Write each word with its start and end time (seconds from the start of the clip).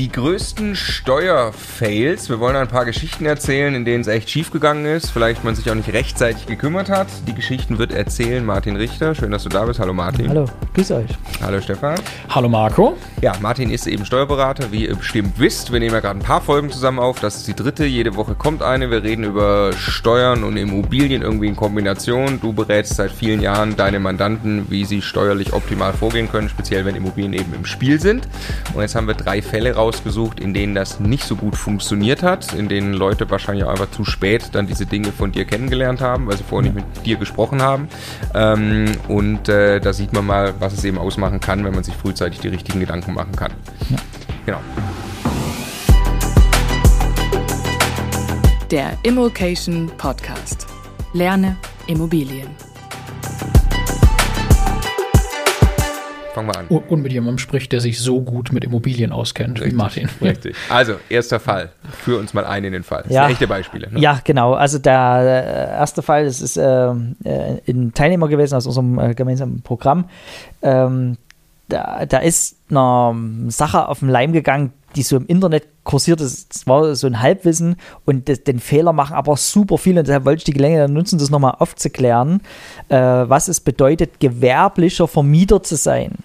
Die 0.00 0.10
größten 0.10 0.76
Steuerfails. 0.76 2.30
Wir 2.30 2.40
wollen 2.40 2.56
ein 2.56 2.68
paar 2.68 2.86
Geschichten 2.86 3.26
erzählen, 3.26 3.74
in 3.74 3.84
denen 3.84 4.00
es 4.00 4.06
echt 4.06 4.30
schief 4.30 4.50
gegangen 4.50 4.86
ist. 4.86 5.10
Vielleicht 5.10 5.44
man 5.44 5.54
sich 5.54 5.70
auch 5.70 5.74
nicht 5.74 5.92
rechtzeitig 5.92 6.46
gekümmert 6.46 6.88
hat. 6.88 7.08
Die 7.28 7.34
Geschichten 7.34 7.76
wird 7.76 7.92
erzählen 7.92 8.42
Martin 8.42 8.76
Richter. 8.76 9.14
Schön, 9.14 9.30
dass 9.30 9.42
du 9.42 9.50
da 9.50 9.66
bist. 9.66 9.78
Hallo 9.78 9.92
Martin. 9.92 10.30
Hallo, 10.30 10.46
grüß 10.72 10.92
euch. 10.92 11.10
Hallo 11.42 11.60
Stefan. 11.60 12.00
Hallo 12.30 12.48
Marco. 12.48 12.96
Ja, 13.20 13.34
Martin 13.42 13.70
ist 13.70 13.86
eben 13.86 14.06
Steuerberater, 14.06 14.72
wie 14.72 14.86
ihr 14.86 14.96
bestimmt 14.96 15.38
wisst. 15.38 15.70
Wir 15.70 15.80
nehmen 15.80 15.92
ja 15.92 16.00
gerade 16.00 16.18
ein 16.18 16.24
paar 16.24 16.40
Folgen 16.40 16.70
zusammen 16.70 16.98
auf. 16.98 17.20
Das 17.20 17.36
ist 17.36 17.48
die 17.48 17.54
dritte. 17.54 17.84
Jede 17.84 18.16
Woche 18.16 18.34
kommt 18.34 18.62
eine. 18.62 18.90
Wir 18.90 19.02
reden 19.02 19.24
über 19.24 19.74
Steuern 19.74 20.44
und 20.44 20.56
Immobilien 20.56 21.20
irgendwie 21.20 21.48
in 21.48 21.56
Kombination. 21.56 22.40
Du 22.40 22.54
berätst 22.54 22.96
seit 22.96 23.12
vielen 23.12 23.42
Jahren 23.42 23.76
deine 23.76 24.00
Mandanten, 24.00 24.64
wie 24.70 24.86
sie 24.86 25.02
steuerlich 25.02 25.52
optimal 25.52 25.92
vorgehen 25.92 26.30
können, 26.30 26.48
speziell 26.48 26.86
wenn 26.86 26.96
Immobilien 26.96 27.34
eben 27.34 27.52
im 27.52 27.66
Spiel 27.66 28.00
sind. 28.00 28.26
Und 28.72 28.80
jetzt 28.80 28.94
haben 28.94 29.06
wir 29.06 29.14
drei 29.14 29.42
Fälle 29.42 29.76
rausgesucht, 29.90 30.38
in 30.38 30.54
denen 30.54 30.74
das 30.76 31.00
nicht 31.00 31.24
so 31.24 31.34
gut 31.34 31.56
funktioniert 31.56 32.22
hat, 32.22 32.54
in 32.54 32.68
denen 32.68 32.94
Leute 32.94 33.28
wahrscheinlich 33.28 33.64
auch 33.64 33.70
einfach 33.70 33.90
zu 33.90 34.04
spät 34.04 34.50
dann 34.52 34.68
diese 34.68 34.86
Dinge 34.86 35.10
von 35.10 35.32
dir 35.32 35.44
kennengelernt 35.44 36.00
haben, 36.00 36.28
weil 36.28 36.36
sie 36.36 36.44
vorher 36.44 36.70
nicht 36.70 36.86
mit 36.86 37.06
dir 37.06 37.16
gesprochen 37.16 37.60
haben. 37.60 37.88
Ähm, 38.32 38.92
und 39.08 39.48
äh, 39.48 39.80
da 39.80 39.92
sieht 39.92 40.12
man 40.12 40.26
mal, 40.26 40.54
was 40.60 40.74
es 40.74 40.84
eben 40.84 40.98
ausmachen 40.98 41.40
kann, 41.40 41.64
wenn 41.64 41.74
man 41.74 41.82
sich 41.82 41.94
frühzeitig 41.94 42.38
die 42.38 42.48
richtigen 42.48 42.78
Gedanken 42.78 43.14
machen 43.14 43.34
kann. 43.34 43.52
Ja. 43.90 43.96
Genau. 44.46 44.60
Der 48.70 48.96
Immokation 49.02 49.90
Podcast. 49.98 50.68
Lerne 51.12 51.56
Immobilien. 51.88 52.69
Fangen 56.34 56.48
wir 56.48 56.56
an. 56.58 56.66
Und 56.68 57.02
mit 57.02 57.12
jemandem 57.12 57.38
spricht, 57.38 57.72
der 57.72 57.80
sich 57.80 57.98
so 58.00 58.20
gut 58.22 58.52
mit 58.52 58.64
Immobilien 58.64 59.10
auskennt 59.12 59.58
Richtig, 59.60 59.72
wie 59.72 59.76
Martin. 59.76 60.08
Richtig. 60.22 60.54
Also, 60.68 60.94
erster 61.08 61.40
Fall. 61.40 61.70
Führ 61.90 62.18
uns 62.20 62.34
mal 62.34 62.44
ein 62.44 62.64
in 62.64 62.72
den 62.72 62.82
Fall. 62.84 63.02
Das 63.04 63.12
Ja. 63.12 63.22
sind 63.24 63.32
echte 63.32 63.48
Beispiele. 63.48 63.90
Ne? 63.92 63.98
Ja, 64.00 64.20
genau. 64.22 64.54
Also 64.54 64.78
der 64.78 65.72
äh, 65.74 65.78
erste 65.78 66.02
Fall, 66.02 66.24
das 66.26 66.40
ist 66.40 66.56
ähm, 66.56 67.16
äh, 67.24 67.58
ein 67.68 67.92
Teilnehmer 67.94 68.28
gewesen 68.28 68.54
aus 68.54 68.66
unserem 68.66 68.98
äh, 68.98 69.14
gemeinsamen 69.14 69.62
Programm. 69.62 70.04
Ähm, 70.62 71.16
da, 71.72 72.06
da 72.06 72.18
ist 72.18 72.56
eine 72.70 73.50
Sache 73.50 73.88
auf 73.88 74.00
den 74.00 74.08
Leim 74.08 74.32
gegangen, 74.32 74.72
die 74.96 75.02
so 75.02 75.16
im 75.16 75.26
Internet 75.26 75.68
kursiert 75.84 76.20
ist. 76.20 76.54
Das 76.54 76.66
war 76.66 76.94
so 76.94 77.06
ein 77.06 77.20
Halbwissen 77.20 77.76
und 78.04 78.28
das, 78.28 78.44
den 78.44 78.58
Fehler 78.58 78.92
machen 78.92 79.14
aber 79.14 79.36
super 79.36 79.78
viele. 79.78 80.00
Und 80.00 80.08
deshalb 80.08 80.24
wollte 80.24 80.38
ich 80.38 80.44
die 80.44 80.52
Gelegenheit 80.52 80.90
nutzen, 80.90 81.18
das 81.18 81.30
nochmal 81.30 81.56
aufzuklären, 81.58 82.40
äh, 82.88 82.96
was 82.96 83.48
es 83.48 83.60
bedeutet, 83.60 84.20
gewerblicher 84.20 85.08
Vermieter 85.08 85.62
zu 85.62 85.76
sein. 85.76 86.16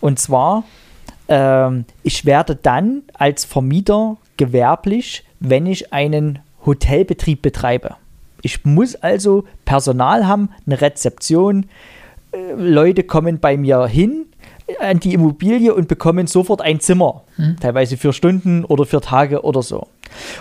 Und 0.00 0.18
zwar, 0.18 0.64
ähm, 1.28 1.84
ich 2.02 2.24
werde 2.24 2.56
dann 2.56 3.02
als 3.14 3.44
Vermieter 3.44 4.16
gewerblich, 4.36 5.24
wenn 5.40 5.66
ich 5.66 5.92
einen 5.92 6.40
Hotelbetrieb 6.66 7.42
betreibe. 7.42 7.96
Ich 8.42 8.64
muss 8.64 8.94
also 8.96 9.44
Personal 9.64 10.26
haben, 10.26 10.50
eine 10.66 10.80
Rezeption. 10.80 11.66
Äh, 12.32 12.52
Leute 12.56 13.04
kommen 13.04 13.38
bei 13.38 13.56
mir 13.56 13.86
hin 13.86 14.23
an 14.80 15.00
die 15.00 15.12
Immobilie 15.12 15.74
und 15.74 15.88
bekommen 15.88 16.26
sofort 16.26 16.62
ein 16.62 16.80
Zimmer. 16.80 17.24
Teilweise 17.60 17.96
für 17.96 18.12
Stunden 18.12 18.64
oder 18.64 18.86
für 18.86 19.00
Tage 19.00 19.42
oder 19.42 19.62
so. 19.62 19.88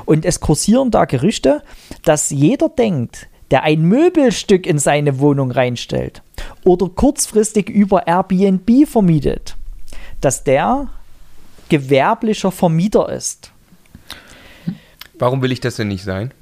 Und 0.05 0.25
es 0.25 0.39
kursieren 0.39 0.91
da 0.91 1.05
Gerüchte, 1.05 1.61
dass 2.03 2.29
jeder 2.29 2.69
denkt, 2.69 3.27
der 3.51 3.63
ein 3.63 3.81
Möbelstück 3.83 4.65
in 4.65 4.79
seine 4.79 5.19
Wohnung 5.19 5.51
reinstellt 5.51 6.21
oder 6.63 6.89
kurzfristig 6.89 7.69
über 7.69 8.07
Airbnb 8.07 8.87
vermietet, 8.87 9.55
dass 10.21 10.43
der 10.43 10.87
gewerblicher 11.69 12.51
Vermieter 12.51 13.09
ist. 13.09 13.51
Warum 15.19 15.41
will 15.41 15.51
ich 15.51 15.59
das 15.59 15.75
denn 15.75 15.89
nicht 15.89 16.03
sein? 16.03 16.33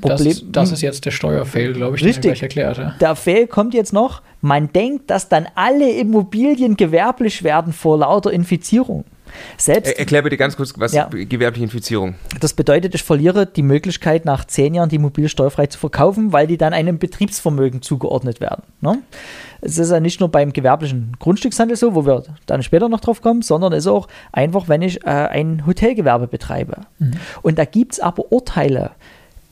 Das 0.00 0.10
Das, 0.22 0.22
Problem, 0.22 0.52
das 0.52 0.72
ist 0.72 0.82
jetzt 0.82 1.04
der 1.06 1.10
Steuerfail, 1.10 1.72
glaube 1.72 1.96
ich, 1.96 2.02
den 2.02 2.08
er 2.08 2.10
Richtig. 2.10 2.22
gleich 2.30 2.42
erklärt. 2.42 2.78
Ja. 2.78 2.94
Der 3.00 3.16
Fehl 3.16 3.46
kommt 3.46 3.72
jetzt 3.74 3.92
noch. 3.92 4.22
Man 4.42 4.70
denkt, 4.72 5.10
dass 5.10 5.28
dann 5.28 5.48
alle 5.54 5.90
Immobilien 5.90 6.76
gewerblich 6.76 7.42
werden 7.42 7.72
vor 7.72 7.98
lauter 7.98 8.30
Infizierung. 8.32 9.04
Selbst 9.56 9.88
Er, 9.92 9.98
erklär 9.98 10.22
bitte 10.22 10.36
ganz 10.36 10.56
kurz, 10.56 10.72
was 10.78 10.92
Ja. 10.92 11.08
gewerbliche 11.10 11.64
Infizierung. 11.64 12.14
das 12.40 12.54
bedeutet, 12.54 12.94
ich 12.94 13.02
verliere 13.02 13.44
die 13.46 13.62
Möglichkeit, 13.62 14.24
nach 14.24 14.44
zehn 14.44 14.72
Jahren 14.74 14.88
die 14.88 14.96
Immobilie 14.96 15.28
steuerfrei 15.28 15.66
zu 15.66 15.78
verkaufen, 15.78 16.32
weil 16.32 16.46
die 16.46 16.56
dann 16.56 16.72
einem 16.72 16.98
Betriebsvermögen 16.98 17.82
zugeordnet 17.82 18.40
werden. 18.40 18.62
Ne? 18.80 18.98
Es 19.62 19.78
ist 19.78 19.90
ja 19.90 19.98
nicht 20.00 20.20
nur 20.20 20.30
beim 20.30 20.52
gewerblichen 20.52 21.16
Grundstückshandel 21.18 21.76
so, 21.76 21.94
wo 21.94 22.06
wir 22.06 22.22
dann 22.46 22.62
später 22.62 22.88
noch 22.88 23.00
drauf 23.00 23.20
kommen, 23.20 23.42
sondern 23.42 23.72
es 23.72 23.80
ist 23.84 23.88
auch 23.90 24.06
einfach, 24.32 24.68
wenn 24.68 24.82
ich 24.82 25.04
äh, 25.04 25.08
ein 25.10 25.66
Hotelgewerbe 25.66 26.28
betreibe. 26.28 26.82
Und 27.42 27.58
da 27.58 27.64
gibt 27.64 27.94
es 27.94 28.00
aber 28.00 28.30
Urteile. 28.30 28.92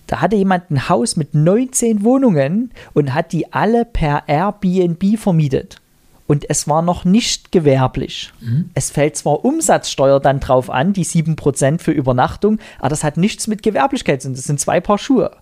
Da 0.07 0.21
hatte 0.21 0.37
jemand 0.37 0.71
ein 0.71 0.89
Haus 0.89 1.17
mit 1.17 1.35
19 1.35 2.05
Wohnungen 2.05 2.71
und 2.93 3.15
hat 3.15 3.33
die 3.33 3.53
alle 3.53 3.85
per 3.85 4.25
Airbnb 4.29 5.19
vermietet. 5.19 5.81
Und 6.27 6.49
es 6.49 6.67
war 6.69 6.81
noch 6.81 7.05
nicht 7.05 7.53
gewerblich. 7.53 8.33
Es 8.75 8.91
fällt 8.91 9.17
zwar 9.17 9.45
Umsatzsteuer 9.45 10.21
dann 10.21 10.41
drauf 10.41 10.71
an, 10.71 10.95
die 10.95 11.05
7% 11.05 11.81
für 11.81 11.93
Übernachtung, 11.93 12.59
aber 12.79 12.89
das 12.89 13.05
hat 13.05 13.19
nichts 13.19 13.47
mit 13.47 13.63
Gewerblichkeit 13.63 14.23
zu 14.23 14.29
tun. 14.29 14.35
Das 14.35 14.45
sind 14.45 14.59
zwei 14.59 14.81
Paar 14.81 14.99
Schuhe. 14.99 15.33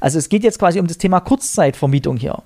Also 0.00 0.18
es 0.18 0.28
geht 0.28 0.42
jetzt 0.42 0.58
quasi 0.58 0.80
um 0.80 0.86
das 0.86 0.98
Thema 0.98 1.20
Kurzzeitvermietung 1.20 2.16
hier. 2.16 2.42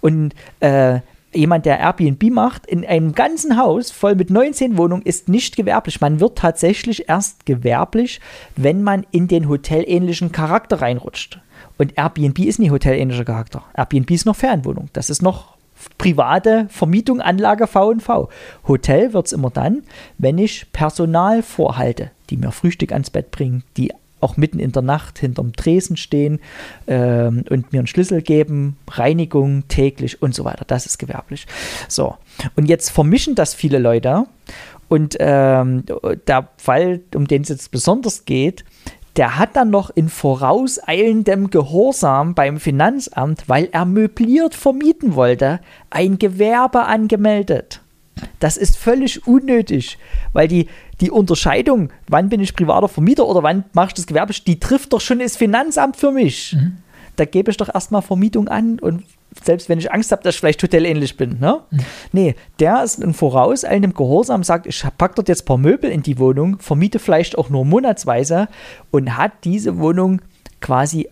Und 0.00 0.34
äh, 0.60 1.00
jemand, 1.32 1.66
der 1.66 1.78
Airbnb 1.78 2.30
macht, 2.30 2.66
in 2.66 2.84
einem 2.84 3.14
ganzen 3.14 3.56
Haus 3.56 3.90
voll 3.90 4.14
mit 4.14 4.30
19 4.30 4.76
Wohnungen, 4.76 5.02
ist 5.02 5.28
nicht 5.28 5.56
gewerblich. 5.56 6.00
Man 6.00 6.20
wird 6.20 6.38
tatsächlich 6.38 7.08
erst 7.08 7.46
gewerblich, 7.46 8.20
wenn 8.56 8.82
man 8.82 9.06
in 9.10 9.28
den 9.28 9.48
hotelähnlichen 9.48 10.32
Charakter 10.32 10.82
reinrutscht. 10.82 11.40
Und 11.78 11.96
Airbnb 11.96 12.38
ist 12.40 12.58
nicht 12.58 12.70
hotelähnlicher 12.70 13.24
Charakter. 13.24 13.64
Airbnb 13.74 14.10
ist 14.10 14.26
noch 14.26 14.36
Fernwohnung. 14.36 14.88
Das 14.92 15.10
ist 15.10 15.22
noch 15.22 15.56
private 15.98 16.66
Vermietung, 16.68 17.20
Anlage 17.20 17.66
V&V. 17.66 18.28
Hotel 18.66 19.12
wird 19.12 19.26
es 19.26 19.32
immer 19.32 19.50
dann, 19.50 19.82
wenn 20.18 20.38
ich 20.38 20.70
Personal 20.72 21.42
vorhalte, 21.42 22.10
die 22.28 22.36
mir 22.36 22.52
Frühstück 22.52 22.92
ans 22.92 23.10
Bett 23.10 23.30
bringen, 23.30 23.64
die 23.76 23.92
auch 24.20 24.36
mitten 24.36 24.58
in 24.58 24.72
der 24.72 24.82
Nacht 24.82 25.18
hinterm 25.18 25.52
Tresen 25.54 25.96
stehen 25.96 26.40
ähm, 26.86 27.44
und 27.50 27.72
mir 27.72 27.78
einen 27.78 27.86
Schlüssel 27.86 28.22
geben, 28.22 28.76
Reinigung 28.90 29.66
täglich 29.68 30.22
und 30.22 30.34
so 30.34 30.44
weiter. 30.44 30.64
Das 30.66 30.86
ist 30.86 30.98
gewerblich. 30.98 31.46
So, 31.88 32.16
und 32.56 32.66
jetzt 32.66 32.90
vermischen 32.90 33.34
das 33.34 33.54
viele 33.54 33.78
Leute. 33.78 34.26
Und 34.88 35.16
ähm, 35.20 35.84
der 36.26 36.48
Fall, 36.56 37.00
um 37.14 37.28
den 37.28 37.42
es 37.42 37.48
jetzt 37.48 37.70
besonders 37.70 38.24
geht, 38.24 38.64
der 39.16 39.38
hat 39.38 39.56
dann 39.56 39.70
noch 39.70 39.90
in 39.90 40.08
vorauseilendem 40.08 41.50
Gehorsam 41.50 42.34
beim 42.34 42.58
Finanzamt, 42.60 43.48
weil 43.48 43.68
er 43.72 43.84
möbliert 43.84 44.54
vermieten 44.54 45.14
wollte, 45.14 45.60
ein 45.90 46.18
Gewerbe 46.18 46.86
angemeldet. 46.86 47.79
Das 48.38 48.56
ist 48.56 48.76
völlig 48.76 49.26
unnötig, 49.26 49.98
weil 50.32 50.48
die, 50.48 50.66
die 51.00 51.10
Unterscheidung, 51.10 51.90
wann 52.08 52.28
bin 52.28 52.40
ich 52.40 52.54
privater 52.54 52.88
Vermieter 52.88 53.26
oder 53.26 53.42
wann 53.42 53.64
mache 53.72 53.88
ich 53.88 53.94
das 53.94 54.06
Gewerbe, 54.06 54.32
die 54.46 54.60
trifft 54.60 54.92
doch 54.92 55.00
schon 55.00 55.18
das 55.20 55.36
Finanzamt 55.36 55.96
für 55.96 56.12
mich. 56.12 56.56
Da 57.16 57.24
gebe 57.24 57.50
ich 57.50 57.56
doch 57.56 57.72
erstmal 57.74 58.02
Vermietung 58.02 58.48
an 58.48 58.78
und 58.78 59.04
selbst 59.44 59.68
wenn 59.68 59.78
ich 59.78 59.92
Angst 59.92 60.10
habe, 60.10 60.22
dass 60.22 60.34
ich 60.34 60.40
vielleicht 60.40 60.62
hotelähnlich 60.62 61.16
bin. 61.16 61.38
Ne? 61.38 61.60
Nee, 62.12 62.34
der 62.58 62.82
ist 62.82 62.98
in 62.98 63.14
vorauseilendem 63.14 63.94
Gehorsam, 63.94 64.42
sagt, 64.42 64.66
ich 64.66 64.82
packe 64.98 65.14
dort 65.16 65.28
jetzt 65.28 65.42
ein 65.42 65.46
paar 65.46 65.58
Möbel 65.58 65.90
in 65.90 66.02
die 66.02 66.18
Wohnung, 66.18 66.58
vermiete 66.58 66.98
vielleicht 66.98 67.38
auch 67.38 67.48
nur 67.50 67.64
monatsweise 67.64 68.48
und 68.90 69.16
hat 69.16 69.32
diese 69.44 69.78
Wohnung 69.78 70.20
quasi 70.60 71.08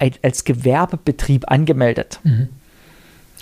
ein- 0.00 0.14
als 0.22 0.44
Gewerbebetrieb 0.44 1.50
angemeldet. 1.50 2.20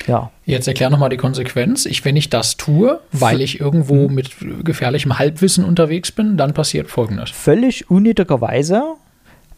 Ja. 0.07 0.31
Jetzt 0.45 0.69
erklär 0.69 0.91
nochmal 0.91 1.11
die 1.11 1.17
Konsequenz. 1.17 1.87
Ich, 1.87 2.05
wenn 2.05 2.17
ich 2.17 2.31
das 2.31 2.57
tue, 2.57 3.01
weil 3.13 3.41
ich 3.41 3.61
irgendwo 3.61 4.09
mit 4.09 4.31
gefährlichem 4.65 5.19
Halbwissen 5.19 5.65
unterwegs 5.65 6.13
bin, 6.13 6.37
dann 6.37 6.55
passiert 6.55 6.89
Folgendes. 6.91 7.31
völlig 7.31 7.91
unnötigerweise, 7.91 8.95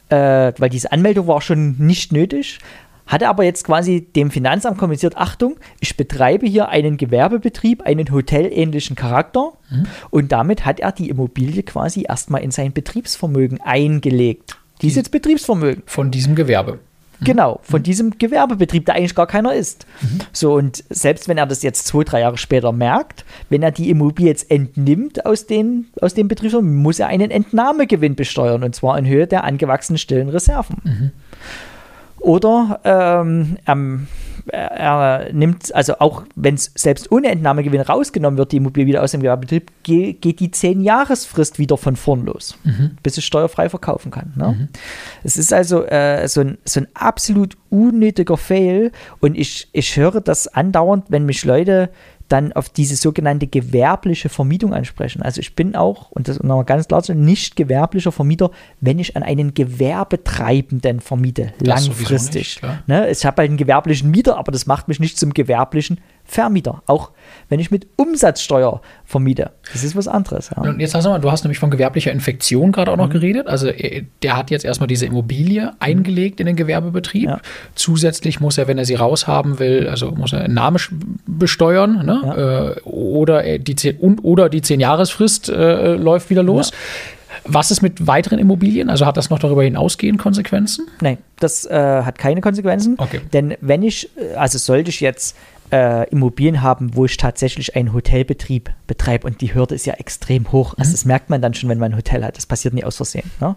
äh, 0.08 0.52
weil 0.58 0.70
diese 0.70 0.92
Anmeldung 0.92 1.26
war 1.26 1.40
schon 1.40 1.76
nicht 1.78 2.12
nötig, 2.12 2.58
hatte 3.06 3.28
aber 3.28 3.42
jetzt 3.44 3.64
quasi 3.64 4.02
dem 4.02 4.30
Finanzamt 4.30 4.78
kommuniziert, 4.78 5.16
Achtung, 5.16 5.56
ich 5.80 5.96
betreibe 5.96 6.46
hier 6.46 6.68
einen 6.68 6.96
Gewerbebetrieb, 6.96 7.82
einen 7.82 8.10
hotelähnlichen 8.10 8.94
Charakter 8.94 9.52
und 10.10 10.30
damit 10.30 10.64
hat 10.64 10.78
er 10.78 10.92
die 10.92 11.08
Immobilie 11.08 11.64
quasi 11.64 12.04
erstmal 12.08 12.42
in 12.42 12.52
sein 12.52 12.72
Betriebsvermögen 12.72 13.60
eingelegt. 13.60 14.56
Die 14.80 14.86
ist 14.86 14.96
jetzt 14.96 15.10
Betriebsvermögen. 15.10 15.82
Von 15.86 16.10
diesem 16.10 16.36
Gewerbe. 16.36 16.78
Genau, 17.24 17.60
von 17.62 17.82
diesem 17.82 18.18
Gewerbebetrieb, 18.18 18.86
der 18.86 18.94
eigentlich 18.94 19.14
gar 19.14 19.26
keiner 19.26 19.54
ist. 19.54 19.86
So, 20.32 20.54
und 20.54 20.82
selbst 20.88 21.28
wenn 21.28 21.36
er 21.36 21.46
das 21.46 21.62
jetzt 21.62 21.86
zwei, 21.86 22.02
drei 22.02 22.20
Jahre 22.20 22.38
später 22.38 22.72
merkt, 22.72 23.24
wenn 23.50 23.62
er 23.62 23.70
die 23.70 23.90
Immobilie 23.90 24.30
jetzt 24.30 24.50
entnimmt 24.50 25.26
aus, 25.26 25.46
den, 25.46 25.88
aus 26.00 26.14
dem 26.14 26.28
Betrieb, 26.28 26.52
muss 26.62 26.98
er 26.98 27.08
einen 27.08 27.30
Entnahmegewinn 27.30 28.14
besteuern 28.14 28.64
und 28.64 28.74
zwar 28.74 28.98
in 28.98 29.06
Höhe 29.06 29.26
der 29.26 29.44
angewachsenen 29.44 29.98
stillen 29.98 30.30
Reserven. 30.30 31.12
Oder 32.20 32.80
ähm, 32.84 33.56
ähm, 33.66 34.06
er 34.52 35.32
nimmt, 35.32 35.74
also 35.74 35.98
auch 35.98 36.24
wenn 36.34 36.54
es 36.54 36.72
selbst 36.74 37.10
ohne 37.10 37.28
Entnahmegewinn 37.28 37.80
rausgenommen 37.80 38.38
wird, 38.38 38.52
die 38.52 38.58
Immobilie 38.58 38.86
wieder 38.86 39.02
aus 39.02 39.12
dem 39.12 39.20
Gewerbebetrieb, 39.20 39.70
ge 39.82 40.12
geht 40.12 40.40
die 40.40 40.50
10-Jahresfrist 40.50 41.58
wieder 41.58 41.76
von 41.76 41.96
vorn 41.96 42.24
los, 42.24 42.56
mhm. 42.64 42.96
bis 43.02 43.18
es 43.18 43.24
steuerfrei 43.24 43.68
verkaufen 43.68 44.10
kann. 44.10 44.32
Ne? 44.36 44.56
Mhm. 44.58 44.68
Es 45.24 45.36
ist 45.36 45.52
also 45.52 45.84
äh, 45.84 46.26
so, 46.28 46.42
ein, 46.42 46.58
so 46.64 46.80
ein 46.80 46.88
absolut 46.94 47.56
unnötiger 47.70 48.36
Fail 48.36 48.92
und 49.20 49.36
ich, 49.36 49.68
ich 49.72 49.96
höre 49.96 50.20
das 50.20 50.48
andauernd, 50.48 51.06
wenn 51.08 51.26
mich 51.26 51.44
Leute 51.44 51.90
dann 52.30 52.52
auf 52.52 52.68
diese 52.68 52.96
sogenannte 52.96 53.46
gewerbliche 53.46 54.28
Vermietung 54.28 54.72
ansprechen. 54.72 55.20
Also 55.22 55.40
ich 55.40 55.56
bin 55.56 55.74
auch, 55.74 56.10
und 56.12 56.28
das 56.28 56.36
ist 56.36 56.44
nochmal 56.44 56.64
ganz 56.64 56.86
klar, 56.86 57.02
nicht 57.14 57.56
gewerblicher 57.56 58.12
Vermieter, 58.12 58.50
wenn 58.80 58.98
ich 58.98 59.16
an 59.16 59.22
einen 59.22 59.52
Gewerbetreibenden 59.52 61.00
vermiete, 61.00 61.52
das 61.58 61.86
langfristig. 61.86 62.60
Nicht, 62.62 62.88
ne? 62.88 63.10
Ich 63.10 63.26
habe 63.26 63.42
halt 63.42 63.50
einen 63.50 63.56
gewerblichen 63.56 64.10
Mieter, 64.10 64.38
aber 64.38 64.52
das 64.52 64.66
macht 64.66 64.86
mich 64.86 65.00
nicht 65.00 65.18
zum 65.18 65.34
gewerblichen 65.34 66.00
Vermieter. 66.30 66.82
Auch 66.86 67.10
wenn 67.48 67.58
ich 67.58 67.72
mit 67.72 67.88
Umsatzsteuer 67.96 68.80
vermiete. 69.04 69.50
Das 69.72 69.82
ist 69.82 69.96
was 69.96 70.06
anderes. 70.06 70.50
Ja. 70.54 70.62
Und 70.62 70.78
jetzt 70.78 70.94
hast 70.94 71.04
du 71.04 71.10
mal, 71.10 71.18
du 71.18 71.30
hast 71.30 71.42
nämlich 71.42 71.58
von 71.58 71.70
gewerblicher 71.70 72.12
Infektion 72.12 72.70
gerade 72.70 72.92
auch 72.92 72.96
noch 72.96 73.08
mhm. 73.08 73.14
geredet. 73.14 73.48
Also 73.48 73.66
äh, 73.66 74.04
der 74.22 74.36
hat 74.36 74.52
jetzt 74.52 74.64
erstmal 74.64 74.86
diese 74.86 75.06
Immobilie 75.06 75.72
eingelegt 75.80 76.38
in 76.38 76.46
den 76.46 76.54
Gewerbebetrieb. 76.54 77.28
Ja. 77.28 77.40
Zusätzlich 77.74 78.38
muss 78.38 78.58
er, 78.58 78.68
wenn 78.68 78.78
er 78.78 78.84
sie 78.84 78.94
raushaben 78.94 79.58
will, 79.58 79.88
also 79.88 80.12
muss 80.12 80.32
er 80.32 80.42
einen 80.42 80.54
Namen 80.54 80.78
besteuern, 81.26 82.06
ne? 82.06 82.20
ja. 82.24 82.70
äh, 82.70 82.80
oder 82.82 83.58
die 83.58 83.74
zehn, 83.74 83.96
und 83.96 84.20
oder 84.20 84.48
die 84.48 84.62
zehn 84.62 84.78
Jahresfrist 84.78 85.48
äh, 85.48 85.94
läuft 85.94 86.30
wieder 86.30 86.44
los. 86.44 86.70
Was 87.44 87.70
ist 87.70 87.82
mit 87.82 88.06
weiteren 88.06 88.38
Immobilien? 88.38 88.90
Also 88.90 89.06
hat 89.06 89.16
das 89.16 89.30
noch 89.30 89.38
darüber 89.38 89.64
hinausgehend 89.64 90.18
Konsequenzen? 90.18 90.86
Nein, 91.00 91.18
das 91.40 91.64
äh, 91.66 91.74
hat 91.74 92.18
keine 92.18 92.40
Konsequenzen. 92.40 92.94
Okay. 92.98 93.20
Denn 93.32 93.56
wenn 93.60 93.82
ich, 93.82 94.10
äh, 94.16 94.34
also 94.34 94.58
sollte 94.58 94.90
ich 94.90 95.00
jetzt 95.00 95.36
äh, 95.72 96.08
Immobilien 96.10 96.62
haben, 96.62 96.94
wo 96.94 97.04
ich 97.04 97.16
tatsächlich 97.16 97.76
einen 97.76 97.92
Hotelbetrieb 97.92 98.70
betreibe 98.86 99.26
und 99.26 99.40
die 99.40 99.54
Hürde 99.54 99.74
ist 99.74 99.86
ja 99.86 99.94
extrem 99.94 100.50
hoch. 100.52 100.74
Also 100.76 100.90
mhm. 100.90 100.92
das 100.92 101.04
merkt 101.04 101.30
man 101.30 101.42
dann 101.42 101.54
schon, 101.54 101.68
wenn 101.68 101.78
man 101.78 101.92
ein 101.92 101.96
Hotel 101.96 102.24
hat. 102.24 102.36
Das 102.36 102.46
passiert 102.46 102.74
nie 102.74 102.84
aus 102.84 102.96
Versehen. 102.96 103.30
Ne? 103.40 103.56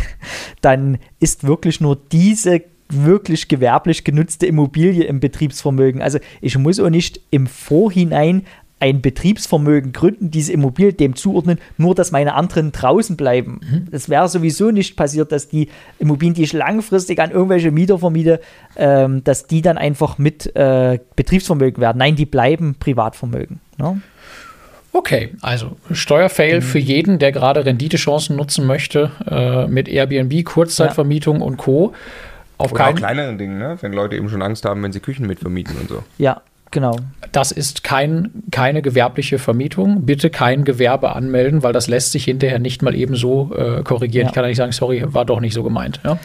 dann 0.60 0.98
ist 1.18 1.44
wirklich 1.44 1.80
nur 1.80 1.96
diese 1.96 2.62
wirklich 2.92 3.48
gewerblich 3.48 4.04
genutzte 4.04 4.46
Immobilie 4.46 5.04
im 5.04 5.20
Betriebsvermögen. 5.20 6.02
Also 6.02 6.18
ich 6.40 6.58
muss 6.58 6.80
auch 6.80 6.90
nicht 6.90 7.20
im 7.30 7.46
Vorhinein 7.46 8.42
ein 8.80 9.02
Betriebsvermögen 9.02 9.92
gründen, 9.92 10.30
diese 10.30 10.52
Immobilie 10.52 10.94
dem 10.94 11.14
zuordnen, 11.14 11.58
nur 11.76 11.94
dass 11.94 12.10
meine 12.10 12.34
anderen 12.34 12.72
draußen 12.72 13.16
bleiben. 13.16 13.60
Mhm. 13.62 13.88
Es 13.92 14.08
wäre 14.08 14.28
sowieso 14.28 14.70
nicht 14.70 14.96
passiert, 14.96 15.32
dass 15.32 15.48
die 15.48 15.68
Immobilien, 15.98 16.34
die 16.34 16.42
ich 16.42 16.54
langfristig 16.54 17.20
an 17.20 17.30
irgendwelche 17.30 17.70
Mieter 17.70 17.98
vermiete, 17.98 18.40
ähm, 18.76 19.22
dass 19.22 19.46
die 19.46 19.60
dann 19.60 19.78
einfach 19.78 20.18
mit 20.18 20.54
äh, 20.56 20.98
Betriebsvermögen 21.14 21.80
werden. 21.80 21.98
Nein, 21.98 22.16
die 22.16 22.26
bleiben 22.26 22.74
Privatvermögen. 22.78 23.60
Ne? 23.78 24.00
Okay, 24.92 25.34
also 25.40 25.76
Steuerfail 25.92 26.56
mhm. 26.56 26.62
für 26.62 26.78
jeden, 26.78 27.18
der 27.18 27.32
gerade 27.32 27.64
Renditechancen 27.64 28.34
nutzen 28.34 28.66
möchte 28.66 29.12
äh, 29.30 29.66
mit 29.66 29.88
Airbnb, 29.88 30.44
Kurzzeitvermietung 30.44 31.40
ja. 31.40 31.44
und 31.44 31.58
Co. 31.58 31.92
Auf 32.56 32.72
Oder 32.72 32.84
keinen, 32.84 32.94
auch 32.94 32.98
kleineren 32.98 33.38
Dingen, 33.38 33.58
ne? 33.58 33.78
wenn 33.80 33.92
Leute 33.92 34.16
eben 34.16 34.28
schon 34.28 34.42
Angst 34.42 34.64
haben, 34.64 34.82
wenn 34.82 34.92
sie 34.92 35.00
Küchen 35.00 35.26
mitvermieten 35.26 35.76
und 35.76 35.88
so. 35.88 36.02
Ja, 36.18 36.42
Genau. 36.72 36.96
Das 37.32 37.50
ist 37.50 37.82
kein, 37.82 38.30
keine 38.52 38.80
gewerbliche 38.80 39.38
Vermietung. 39.38 40.06
Bitte 40.06 40.30
kein 40.30 40.64
Gewerbe 40.64 41.14
anmelden, 41.16 41.62
weil 41.64 41.72
das 41.72 41.88
lässt 41.88 42.12
sich 42.12 42.24
hinterher 42.24 42.60
nicht 42.60 42.82
mal 42.82 42.94
eben 42.94 43.16
so 43.16 43.52
äh, 43.54 43.82
korrigieren. 43.82 44.26
Ja. 44.26 44.30
Ich 44.30 44.34
kann 44.34 44.44
ja 44.44 44.48
nicht 44.48 44.56
sagen, 44.56 44.72
sorry, 44.72 45.02
war 45.06 45.24
doch 45.24 45.40
nicht 45.40 45.54
so 45.54 45.64
gemeint. 45.64 46.00
Ja? 46.04 46.18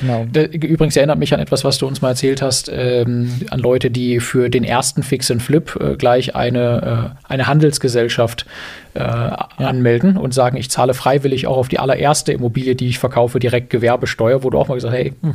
Genau. 0.00 0.26
Übrigens 0.50 0.96
erinnert 0.96 1.18
mich 1.18 1.32
an 1.34 1.40
etwas, 1.40 1.64
was 1.64 1.78
du 1.78 1.86
uns 1.86 2.02
mal 2.02 2.10
erzählt 2.10 2.42
hast, 2.42 2.70
ähm, 2.72 3.30
an 3.50 3.60
Leute, 3.60 3.90
die 3.90 4.18
für 4.18 4.50
den 4.50 4.64
ersten 4.64 5.04
Fix 5.04 5.30
and 5.30 5.42
Flip 5.42 5.76
äh, 5.80 5.96
gleich 5.96 6.34
eine, 6.34 7.14
äh, 7.28 7.32
eine 7.32 7.46
Handelsgesellschaft 7.46 8.46
äh, 8.94 9.00
ja. 9.00 9.48
anmelden 9.56 10.16
und 10.16 10.34
sagen, 10.34 10.56
ich 10.56 10.70
zahle 10.70 10.94
freiwillig 10.94 11.46
auch 11.46 11.56
auf 11.56 11.68
die 11.68 11.78
allererste 11.78 12.32
Immobilie, 12.32 12.74
die 12.74 12.88
ich 12.88 12.98
verkaufe, 12.98 13.38
direkt 13.38 13.70
Gewerbesteuer, 13.70 14.42
wo 14.42 14.50
du 14.50 14.58
auch 14.58 14.68
mal 14.68 14.74
gesagt 14.74 14.94
hast, 14.94 15.00
hey, 15.00 15.14
hm. 15.22 15.34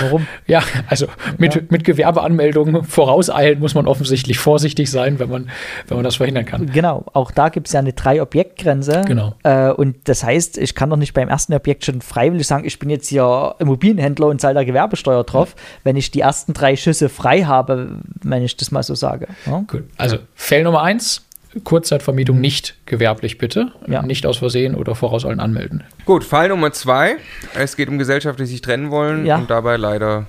warum? 0.00 0.26
Ja, 0.46 0.62
also 0.88 1.06
mit, 1.38 1.54
ja. 1.54 1.62
mit 1.70 1.84
Gewerbeanmeldungen 1.84 2.84
vorauseilen 2.84 3.60
muss 3.60 3.74
man 3.74 3.86
offensichtlich 3.86 4.38
vorsichtig 4.38 4.90
sein, 4.90 5.18
wenn 5.18 5.30
man, 5.30 5.50
wenn 5.88 5.96
man 5.96 6.04
das 6.04 6.16
verhindern 6.16 6.44
kann. 6.44 6.66
Genau, 6.66 7.04
auch 7.12 7.30
da 7.30 7.48
gibt 7.48 7.68
es 7.68 7.72
ja 7.72 7.80
eine 7.80 7.94
Drei-Objekt-Grenze. 7.94 9.02
Genau. 9.06 9.34
Äh, 9.42 9.70
und 9.70 10.08
das 10.08 10.22
heißt, 10.22 10.58
ich 10.58 10.74
kann 10.74 10.90
doch 10.90 10.96
nicht 10.96 11.14
beim 11.14 11.28
ersten 11.28 11.54
Objekt 11.54 11.84
schon 11.84 12.02
freiwillig 12.02 12.46
sagen, 12.46 12.64
ich 12.66 12.78
bin 12.78 12.90
jetzt 12.90 13.08
hier 13.08 13.54
Immobilienhändler 13.58 14.26
und 14.26 14.40
zahle 14.40 14.54
da 14.54 14.64
Gewerbesteuer 14.64 15.24
drauf, 15.24 15.54
ja. 15.56 15.62
wenn 15.84 15.96
ich 15.96 16.10
die 16.10 16.20
ersten 16.20 16.52
drei 16.52 16.76
Schüsse 16.76 17.08
frei 17.08 17.44
habe, 17.44 17.96
wenn 18.22 18.42
ich 18.42 18.56
das 18.56 18.70
mal 18.70 18.82
so 18.82 18.94
sage. 18.94 19.28
Gut, 19.66 19.84
also 19.96 20.18
Fail 20.34 20.64
Nummer 20.64 20.82
eins, 20.82 21.23
Kurzzeitvermietung 21.62 22.40
nicht 22.40 22.74
gewerblich, 22.86 23.38
bitte. 23.38 23.72
Ja. 23.86 24.02
Nicht 24.02 24.26
aus 24.26 24.38
Versehen 24.38 24.74
oder 24.74 24.94
voraus 24.94 25.24
allen 25.24 25.40
anmelden. 25.40 25.84
Gut, 26.04 26.24
Fall 26.24 26.48
Nummer 26.48 26.72
zwei. 26.72 27.16
Es 27.54 27.76
geht 27.76 27.88
um 27.88 27.98
Gesellschaften, 27.98 28.42
die 28.42 28.48
sich 28.48 28.60
trennen 28.60 28.90
wollen 28.90 29.24
ja. 29.26 29.36
und 29.36 29.50
dabei 29.50 29.76
leider 29.76 30.26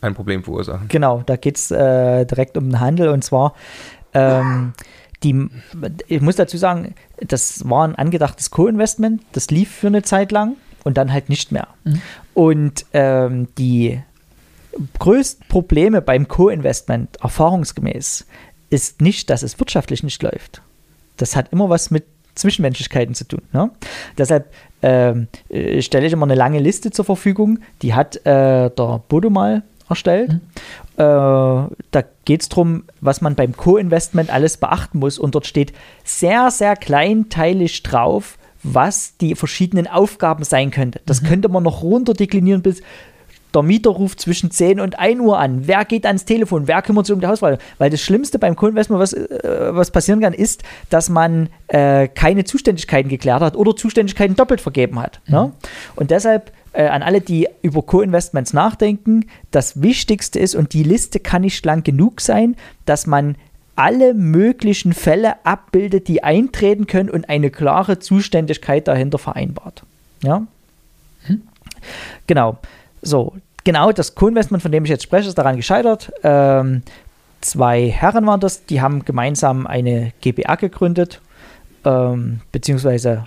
ein 0.00 0.14
Problem 0.14 0.44
verursachen. 0.44 0.88
Genau, 0.88 1.22
da 1.26 1.36
geht 1.36 1.56
es 1.56 1.70
äh, 1.70 2.24
direkt 2.24 2.56
um 2.56 2.68
den 2.68 2.80
Handel 2.80 3.08
und 3.08 3.24
zwar. 3.24 3.54
Ähm, 4.14 4.72
die, 5.22 5.48
ich 6.06 6.20
muss 6.20 6.36
dazu 6.36 6.56
sagen, 6.56 6.94
das 7.20 7.68
war 7.68 7.86
ein 7.86 7.96
angedachtes 7.96 8.50
Co-Investment, 8.50 9.22
das 9.32 9.50
lief 9.50 9.70
für 9.70 9.88
eine 9.88 10.02
Zeit 10.02 10.30
lang 10.30 10.56
und 10.84 10.96
dann 10.96 11.12
halt 11.12 11.28
nicht 11.28 11.50
mehr. 11.50 11.68
Mhm. 11.84 12.02
Und 12.34 12.86
ähm, 12.92 13.48
die 13.58 14.00
größten 14.98 15.48
Probleme 15.48 16.02
beim 16.02 16.28
Co-Investment, 16.28 17.16
erfahrungsgemäß, 17.20 18.26
ist 18.70 19.00
nicht, 19.00 19.30
dass 19.30 19.42
es 19.42 19.58
wirtschaftlich 19.58 20.02
nicht 20.02 20.22
läuft. 20.22 20.62
Das 21.16 21.36
hat 21.36 21.52
immer 21.52 21.68
was 21.68 21.90
mit 21.90 22.04
Zwischenmenschlichkeiten 22.34 23.14
zu 23.14 23.26
tun. 23.26 23.42
Ne? 23.52 23.70
Deshalb 24.16 24.52
ähm, 24.82 25.28
äh, 25.48 25.82
stelle 25.82 26.06
ich 26.06 26.12
immer 26.12 26.26
eine 26.26 26.34
lange 26.34 26.60
Liste 26.60 26.90
zur 26.90 27.04
Verfügung. 27.04 27.58
Die 27.82 27.94
hat 27.94 28.16
äh, 28.24 28.70
der 28.70 29.02
Bodo 29.08 29.28
mal 29.28 29.62
erstellt. 29.88 30.32
Mhm. 30.32 30.40
Äh, 30.96 31.04
da 31.90 32.04
geht 32.24 32.42
es 32.42 32.48
darum, 32.48 32.84
was 33.00 33.20
man 33.20 33.34
beim 33.34 33.56
Co-Investment 33.56 34.30
alles 34.30 34.56
beachten 34.56 34.98
muss. 35.00 35.18
Und 35.18 35.34
dort 35.34 35.46
steht 35.46 35.72
sehr, 36.04 36.50
sehr 36.50 36.76
kleinteilig 36.76 37.82
drauf, 37.82 38.38
was 38.62 39.16
die 39.16 39.34
verschiedenen 39.34 39.86
Aufgaben 39.86 40.44
sein 40.44 40.70
könnte. 40.70 41.00
Das 41.06 41.22
mhm. 41.22 41.26
könnte 41.26 41.48
man 41.48 41.62
noch 41.62 41.82
runterdeklinieren 41.82 42.62
bis 42.62 42.82
der 43.54 43.62
Mieter 43.62 43.90
ruft 43.90 44.20
zwischen 44.20 44.50
10 44.50 44.80
und 44.80 44.98
1 44.98 45.20
Uhr 45.20 45.38
an. 45.38 45.66
Wer 45.66 45.84
geht 45.84 46.04
ans 46.06 46.24
Telefon? 46.24 46.66
Wer 46.66 46.82
kümmert 46.82 47.06
sich 47.06 47.14
um 47.14 47.20
die 47.20 47.26
Hausverwaltung? 47.26 47.64
Weil 47.78 47.90
das 47.90 48.00
Schlimmste 48.00 48.38
beim 48.38 48.56
Co-Investment, 48.56 49.00
was, 49.00 49.12
äh, 49.12 49.70
was 49.70 49.90
passieren 49.90 50.20
kann, 50.20 50.34
ist, 50.34 50.62
dass 50.90 51.08
man 51.08 51.48
äh, 51.68 52.08
keine 52.08 52.44
Zuständigkeiten 52.44 53.08
geklärt 53.08 53.40
hat 53.40 53.56
oder 53.56 53.74
Zuständigkeiten 53.74 54.36
doppelt 54.36 54.60
vergeben 54.60 55.00
hat. 55.00 55.20
Mhm. 55.26 55.34
Ne? 55.34 55.52
Und 55.96 56.10
deshalb 56.10 56.52
äh, 56.72 56.86
an 56.86 57.02
alle, 57.02 57.20
die 57.20 57.48
über 57.62 57.82
Co-Investments 57.82 58.52
nachdenken, 58.52 59.26
das 59.50 59.80
Wichtigste 59.82 60.38
ist, 60.38 60.54
und 60.54 60.72
die 60.72 60.82
Liste 60.82 61.18
kann 61.20 61.42
nicht 61.42 61.64
lang 61.64 61.82
genug 61.82 62.20
sein, 62.20 62.56
dass 62.84 63.06
man 63.06 63.36
alle 63.76 64.12
möglichen 64.12 64.92
Fälle 64.92 65.44
abbildet, 65.44 66.08
die 66.08 66.24
eintreten 66.24 66.86
können 66.86 67.08
und 67.08 67.28
eine 67.28 67.50
klare 67.50 68.00
Zuständigkeit 68.00 68.88
dahinter 68.88 69.18
vereinbart. 69.18 69.84
Ja? 70.22 70.46
Hm? 71.26 71.42
Genau. 72.26 72.58
So, 73.02 73.34
genau 73.64 73.92
das 73.92 74.14
Co-Investment, 74.14 74.62
von 74.62 74.72
dem 74.72 74.84
ich 74.84 74.90
jetzt 74.90 75.04
spreche, 75.04 75.28
ist 75.28 75.38
daran 75.38 75.56
gescheitert. 75.56 76.12
Ähm, 76.22 76.82
zwei 77.40 77.88
Herren 77.88 78.26
waren 78.26 78.40
das, 78.40 78.66
die 78.66 78.80
haben 78.80 79.04
gemeinsam 79.04 79.66
eine 79.66 80.12
GBA 80.20 80.56
gegründet, 80.56 81.20
ähm, 81.84 82.40
beziehungsweise 82.50 83.24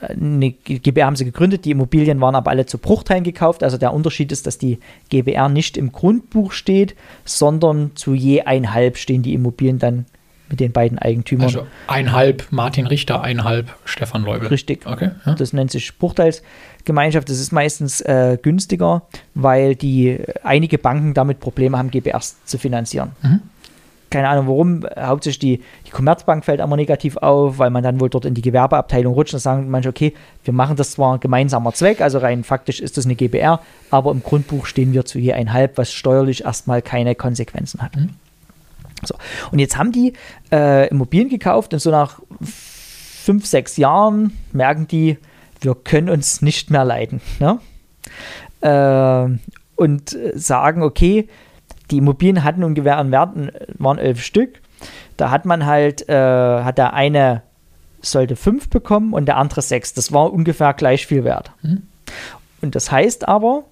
eine 0.00 0.50
GBR 0.50 1.06
haben 1.06 1.16
sie 1.16 1.24
gegründet, 1.24 1.64
die 1.64 1.70
Immobilien 1.70 2.20
waren 2.20 2.34
aber 2.34 2.50
alle 2.50 2.66
zu 2.66 2.78
Bruchteilen 2.78 3.24
gekauft. 3.24 3.62
Also 3.62 3.78
der 3.78 3.92
Unterschied 3.92 4.32
ist, 4.32 4.46
dass 4.46 4.58
die 4.58 4.78
GBR 5.10 5.48
nicht 5.48 5.76
im 5.76 5.92
Grundbuch 5.92 6.52
steht, 6.52 6.96
sondern 7.24 7.92
zu 7.94 8.14
je 8.14 8.42
einhalb 8.42 8.96
stehen 8.96 9.22
die 9.22 9.34
Immobilien 9.34 9.78
dann 9.78 10.06
mit 10.48 10.60
den 10.60 10.72
beiden 10.72 10.98
Eigentümern. 10.98 11.46
Also 11.46 11.66
einhalb 11.86 12.46
Martin 12.50 12.86
Richter, 12.86 13.22
einhalb 13.22 13.74
Stefan 13.84 14.22
Leubel. 14.22 14.48
Richtig. 14.48 14.86
Okay, 14.86 15.10
ja. 15.24 15.34
Das 15.34 15.52
nennt 15.52 15.70
sich 15.70 15.98
Bruchteilsgemeinschaft. 15.98 17.28
Das 17.28 17.38
ist 17.38 17.52
meistens 17.52 18.00
äh, 18.02 18.38
günstiger, 18.40 19.02
weil 19.34 19.74
die 19.74 20.20
einige 20.42 20.78
Banken 20.78 21.14
damit 21.14 21.40
Probleme 21.40 21.78
haben, 21.78 21.90
GBRs 21.90 22.44
zu 22.44 22.58
finanzieren. 22.58 23.12
Mhm. 23.22 23.40
Keine 24.10 24.28
Ahnung 24.28 24.46
warum, 24.46 24.86
hauptsächlich 24.96 25.38
die, 25.40 25.64
die 25.88 25.90
Commerzbank 25.90 26.44
fällt 26.44 26.60
immer 26.60 26.76
negativ 26.76 27.16
auf, 27.16 27.58
weil 27.58 27.70
man 27.70 27.82
dann 27.82 27.98
wohl 27.98 28.08
dort 28.08 28.24
in 28.24 28.34
die 28.34 28.42
Gewerbeabteilung 28.42 29.12
rutscht 29.12 29.34
und 29.34 29.40
sagen 29.40 29.68
manche, 29.70 29.88
okay, 29.88 30.14
wir 30.44 30.54
machen 30.54 30.76
das 30.76 30.92
zwar 30.92 31.18
gemeinsamer 31.18 31.72
Zweck, 31.72 32.00
also 32.00 32.18
rein 32.18 32.44
faktisch 32.44 32.78
ist 32.78 32.96
das 32.96 33.06
eine 33.06 33.16
GBR, 33.16 33.60
aber 33.90 34.12
im 34.12 34.22
Grundbuch 34.22 34.66
stehen 34.66 34.92
wir 34.92 35.04
zu 35.04 35.18
je 35.18 35.32
einhalb, 35.32 35.78
was 35.78 35.92
steuerlich 35.92 36.44
erstmal 36.44 36.80
keine 36.80 37.16
Konsequenzen 37.16 37.82
hat. 37.82 37.96
Mhm. 37.96 38.10
So. 39.06 39.16
Und 39.50 39.58
jetzt 39.58 39.76
haben 39.76 39.92
die 39.92 40.14
äh, 40.52 40.88
Immobilien 40.88 41.28
gekauft 41.28 41.72
und 41.72 41.80
so 41.80 41.90
nach 41.90 42.20
fünf, 42.42 43.46
sechs 43.46 43.76
Jahren 43.76 44.36
merken 44.52 44.86
die, 44.86 45.18
wir 45.60 45.74
können 45.74 46.10
uns 46.10 46.42
nicht 46.42 46.70
mehr 46.70 46.84
leiden. 46.84 47.20
Ne? 47.40 47.58
Äh, 48.60 49.38
und 49.76 50.12
äh, 50.12 50.38
sagen, 50.38 50.82
okay, 50.82 51.28
die 51.90 51.98
Immobilien 51.98 52.44
hatten 52.44 52.64
ungefähr 52.64 52.98
einen 52.98 53.12
Wert, 53.12 53.30
waren 53.78 53.98
elf 53.98 54.22
Stück. 54.22 54.60
Da 55.16 55.30
hat 55.30 55.44
man 55.44 55.66
halt, 55.66 56.08
äh, 56.08 56.14
hat 56.14 56.78
der 56.78 56.94
eine 56.94 57.42
sollte 58.02 58.36
fünf 58.36 58.68
bekommen 58.68 59.12
und 59.12 59.26
der 59.26 59.36
andere 59.36 59.62
sechs. 59.62 59.94
Das 59.94 60.12
war 60.12 60.32
ungefähr 60.32 60.74
gleich 60.74 61.06
viel 61.06 61.24
wert. 61.24 61.52
Mhm. 61.62 61.84
Und 62.60 62.74
das 62.74 62.90
heißt 62.90 63.28
aber, 63.28 63.64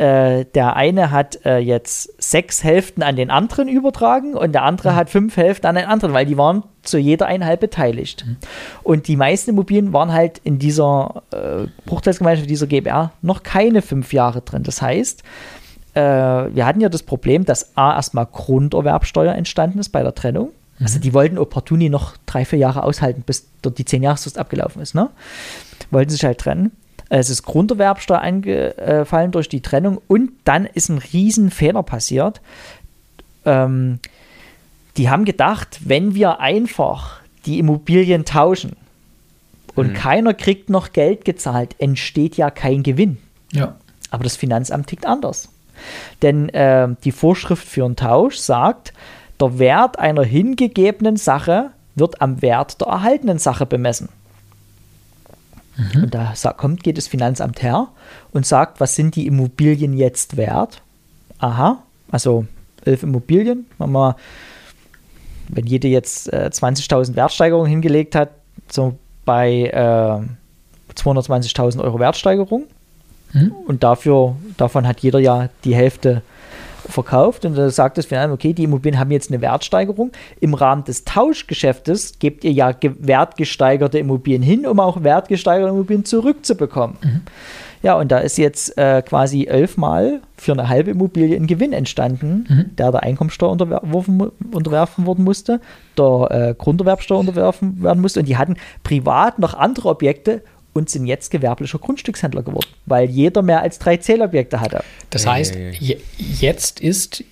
äh, 0.00 0.46
der 0.54 0.76
eine 0.76 1.10
hat 1.10 1.44
äh, 1.44 1.58
jetzt 1.58 2.22
sechs 2.22 2.64
Hälften 2.64 3.02
an 3.02 3.16
den 3.16 3.30
anderen 3.30 3.68
übertragen 3.68 4.32
und 4.32 4.52
der 4.52 4.62
andere 4.62 4.92
mhm. 4.92 4.96
hat 4.96 5.10
fünf 5.10 5.36
Hälften 5.36 5.66
an 5.66 5.74
den 5.74 5.84
anderen, 5.84 6.14
weil 6.14 6.24
die 6.24 6.38
waren 6.38 6.62
zu 6.80 6.96
jeder 6.96 7.26
Einheit 7.26 7.60
beteiligt. 7.60 8.24
Mhm. 8.26 8.36
Und 8.82 9.08
die 9.08 9.16
meisten 9.16 9.50
Immobilien 9.50 9.92
waren 9.92 10.10
halt 10.10 10.38
in 10.38 10.58
dieser 10.58 11.22
äh, 11.32 11.66
Bruchteilsgemeinschaft, 11.84 12.48
dieser 12.48 12.66
GBR, 12.66 13.12
noch 13.20 13.42
keine 13.42 13.82
fünf 13.82 14.14
Jahre 14.14 14.40
drin. 14.40 14.62
Das 14.62 14.80
heißt, 14.80 15.22
äh, 15.92 16.00
wir 16.00 16.64
hatten 16.64 16.80
ja 16.80 16.88
das 16.88 17.02
Problem, 17.02 17.44
dass 17.44 17.76
A 17.76 17.94
erstmal 17.94 18.24
Grunderwerbsteuer 18.24 19.34
entstanden 19.34 19.80
ist 19.80 19.90
bei 19.90 20.02
der 20.02 20.14
Trennung. 20.14 20.48
Also 20.80 20.96
mhm. 20.96 21.02
die 21.02 21.12
wollten 21.12 21.36
Opportuni 21.36 21.90
noch 21.90 22.16
drei, 22.24 22.46
vier 22.46 22.58
Jahre 22.58 22.84
aushalten, 22.84 23.22
bis 23.26 23.48
dort 23.60 23.76
die 23.76 23.84
zehn 23.84 24.02
Jahresfrist 24.02 24.38
abgelaufen 24.38 24.80
ist. 24.80 24.94
Ne? 24.94 25.10
Wollten 25.90 26.10
sich 26.10 26.24
halt 26.24 26.38
trennen. 26.38 26.72
Es 27.10 27.28
ist 27.28 27.42
Grunderwerbsteuer 27.42 28.20
angefallen 28.20 29.32
durch 29.32 29.48
die 29.48 29.60
Trennung 29.60 30.00
und 30.06 30.30
dann 30.44 30.64
ist 30.64 30.88
ein 30.88 30.98
Riesenfehler 30.98 31.82
passiert. 31.82 32.40
Ähm, 33.44 33.98
die 34.96 35.10
haben 35.10 35.24
gedacht, 35.24 35.80
wenn 35.84 36.14
wir 36.14 36.40
einfach 36.40 37.20
die 37.46 37.58
Immobilien 37.58 38.24
tauschen 38.24 38.76
und 39.74 39.88
mhm. 39.88 39.94
keiner 39.94 40.34
kriegt 40.34 40.70
noch 40.70 40.92
Geld 40.92 41.24
gezahlt, 41.24 41.74
entsteht 41.78 42.36
ja 42.36 42.50
kein 42.50 42.82
Gewinn. 42.84 43.18
Ja. 43.52 43.74
Aber 44.10 44.22
das 44.24 44.36
Finanzamt 44.36 44.86
tickt 44.86 45.06
anders. 45.06 45.48
Denn 46.22 46.48
äh, 46.50 46.88
die 47.04 47.12
Vorschrift 47.12 47.66
für 47.66 47.84
einen 47.84 47.96
Tausch 47.96 48.36
sagt, 48.36 48.92
der 49.40 49.58
Wert 49.58 49.98
einer 49.98 50.22
hingegebenen 50.22 51.16
Sache 51.16 51.70
wird 51.94 52.20
am 52.20 52.40
Wert 52.42 52.80
der 52.80 52.88
erhaltenen 52.88 53.38
Sache 53.38 53.66
bemessen. 53.66 54.10
Mhm. 55.76 56.04
Und 56.04 56.14
da 56.14 56.34
kommt, 56.56 56.82
geht 56.82 56.98
das 56.98 57.08
Finanzamt 57.08 57.62
her 57.62 57.88
und 58.32 58.46
sagt, 58.46 58.80
was 58.80 58.94
sind 58.94 59.16
die 59.16 59.26
Immobilien 59.26 59.96
jetzt 59.96 60.36
wert? 60.36 60.82
Aha, 61.38 61.82
also 62.10 62.46
elf 62.84 63.02
Immobilien. 63.02 63.66
Wenn, 63.78 63.92
man, 63.92 64.14
wenn 65.48 65.66
jede 65.66 65.88
jetzt 65.88 66.32
äh, 66.32 66.50
20.000 66.52 67.16
Wertsteigerung 67.16 67.66
hingelegt 67.66 68.14
hat, 68.14 68.30
so 68.70 68.96
bei 69.24 69.64
äh, 69.66 70.92
220.000 70.94 71.80
Euro 71.82 71.98
Wertsteigerung. 71.98 72.64
Mhm. 73.32 73.52
Und 73.66 73.82
dafür, 73.82 74.36
davon 74.56 74.86
hat 74.86 75.00
jeder 75.00 75.18
ja 75.18 75.48
die 75.64 75.74
Hälfte 75.74 76.22
verkauft 76.90 77.44
und 77.44 77.56
da 77.56 77.70
sagt 77.70 77.98
das 77.98 78.06
Finanzamt, 78.06 78.34
okay, 78.34 78.52
die 78.52 78.64
Immobilien 78.64 78.98
haben 78.98 79.10
jetzt 79.10 79.30
eine 79.30 79.40
Wertsteigerung. 79.40 80.12
Im 80.40 80.54
Rahmen 80.54 80.84
des 80.84 81.04
Tauschgeschäftes 81.04 82.18
gebt 82.18 82.44
ihr 82.44 82.52
ja 82.52 82.74
wertgesteigerte 82.80 83.98
Immobilien 83.98 84.42
hin, 84.42 84.66
um 84.66 84.80
auch 84.80 85.02
wertgesteigerte 85.02 85.72
Immobilien 85.72 86.04
zurückzubekommen. 86.04 86.96
Mhm. 87.02 87.20
Ja, 87.82 87.94
und 87.94 88.12
da 88.12 88.18
ist 88.18 88.36
jetzt 88.36 88.76
äh, 88.76 89.00
quasi 89.00 89.46
elfmal 89.46 90.20
für 90.36 90.52
eine 90.52 90.68
halbe 90.68 90.90
Immobilie 90.90 91.36
ein 91.36 91.46
Gewinn 91.46 91.72
entstanden, 91.72 92.46
mhm. 92.48 92.76
der 92.76 92.92
der 92.92 93.02
Einkommensteuer 93.02 93.50
unterwerfen, 93.50 94.30
unterwerfen 94.52 95.06
worden 95.06 95.24
musste, 95.24 95.60
der 95.96 96.28
äh, 96.30 96.54
Grunderwerbsteuer 96.56 97.18
unterwerfen 97.18 97.82
werden 97.82 98.02
musste. 98.02 98.20
Und 98.20 98.26
die 98.26 98.36
hatten 98.36 98.56
privat 98.82 99.38
noch 99.38 99.54
andere 99.54 99.88
Objekte 99.88 100.42
und 100.72 100.88
sind 100.90 101.06
jetzt 101.06 101.30
gewerblicher 101.30 101.78
Grundstückshändler 101.78 102.42
geworden, 102.42 102.68
weil 102.86 103.08
jeder 103.08 103.42
mehr 103.42 103.62
als 103.62 103.78
drei 103.78 103.96
Zählobjekte 103.96 104.60
hatte. 104.60 104.82
Das 105.10 105.26
heißt, 105.26 105.56
jetzt 106.18 106.80
ist 106.80 107.24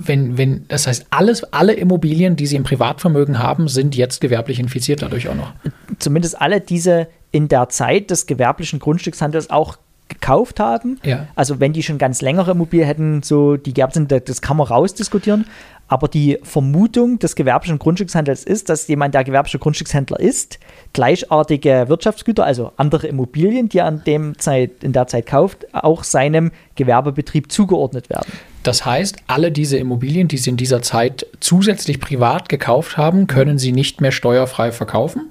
wenn, 0.00 0.38
wenn, 0.38 0.64
das 0.68 0.86
heißt, 0.86 1.06
alles, 1.10 1.44
alle 1.52 1.72
Immobilien, 1.72 2.36
die 2.36 2.46
Sie 2.46 2.56
im 2.56 2.62
Privatvermögen 2.62 3.40
haben, 3.40 3.68
sind 3.68 3.96
jetzt 3.96 4.20
gewerblich 4.20 4.60
infiziert 4.60 5.02
dadurch 5.02 5.28
auch 5.28 5.34
noch. 5.34 5.52
Zumindest 5.98 6.40
alle 6.40 6.60
diese 6.60 7.08
in 7.32 7.48
der 7.48 7.68
Zeit 7.68 8.10
des 8.10 8.26
gewerblichen 8.26 8.78
Grundstückshandels 8.78 9.50
auch 9.50 9.76
gekauft 10.08 10.60
haben. 10.60 10.98
Ja. 11.04 11.26
Also 11.34 11.60
wenn 11.60 11.72
die 11.72 11.82
schon 11.82 11.98
ganz 11.98 12.22
längere 12.22 12.52
Immobilien 12.52 12.86
hätten, 12.86 13.22
so 13.22 13.56
die 13.56 13.74
geerbt 13.74 13.94
sind, 13.94 14.10
das 14.10 14.42
kann 14.42 14.56
man 14.56 14.66
rausdiskutieren. 14.66 15.46
Aber 15.90 16.06
die 16.06 16.38
Vermutung 16.42 17.18
des 17.18 17.34
gewerblichen 17.34 17.78
Grundstückshandels 17.78 18.44
ist, 18.44 18.68
dass 18.68 18.88
jemand, 18.88 19.14
der 19.14 19.24
gewerblicher 19.24 19.58
Grundstückshändler 19.58 20.20
ist, 20.20 20.58
gleichartige 20.92 21.86
Wirtschaftsgüter, 21.88 22.44
also 22.44 22.72
andere 22.76 23.06
Immobilien, 23.06 23.70
die 23.70 23.78
er 23.78 23.86
an 23.86 24.02
dem 24.04 24.38
Zeit, 24.38 24.84
in 24.84 24.92
der 24.92 25.06
Zeit 25.06 25.24
kauft, 25.24 25.66
auch 25.74 26.04
seinem 26.04 26.52
Gewerbebetrieb 26.74 27.50
zugeordnet 27.50 28.10
werden. 28.10 28.30
Das 28.64 28.84
heißt, 28.84 29.16
alle 29.28 29.50
diese 29.50 29.78
Immobilien, 29.78 30.28
die 30.28 30.36
Sie 30.36 30.50
in 30.50 30.58
dieser 30.58 30.82
Zeit 30.82 31.26
zusätzlich 31.40 32.00
privat 32.00 32.50
gekauft 32.50 32.98
haben, 32.98 33.26
können 33.26 33.56
Sie 33.56 33.72
nicht 33.72 34.02
mehr 34.02 34.12
steuerfrei 34.12 34.72
verkaufen? 34.72 35.30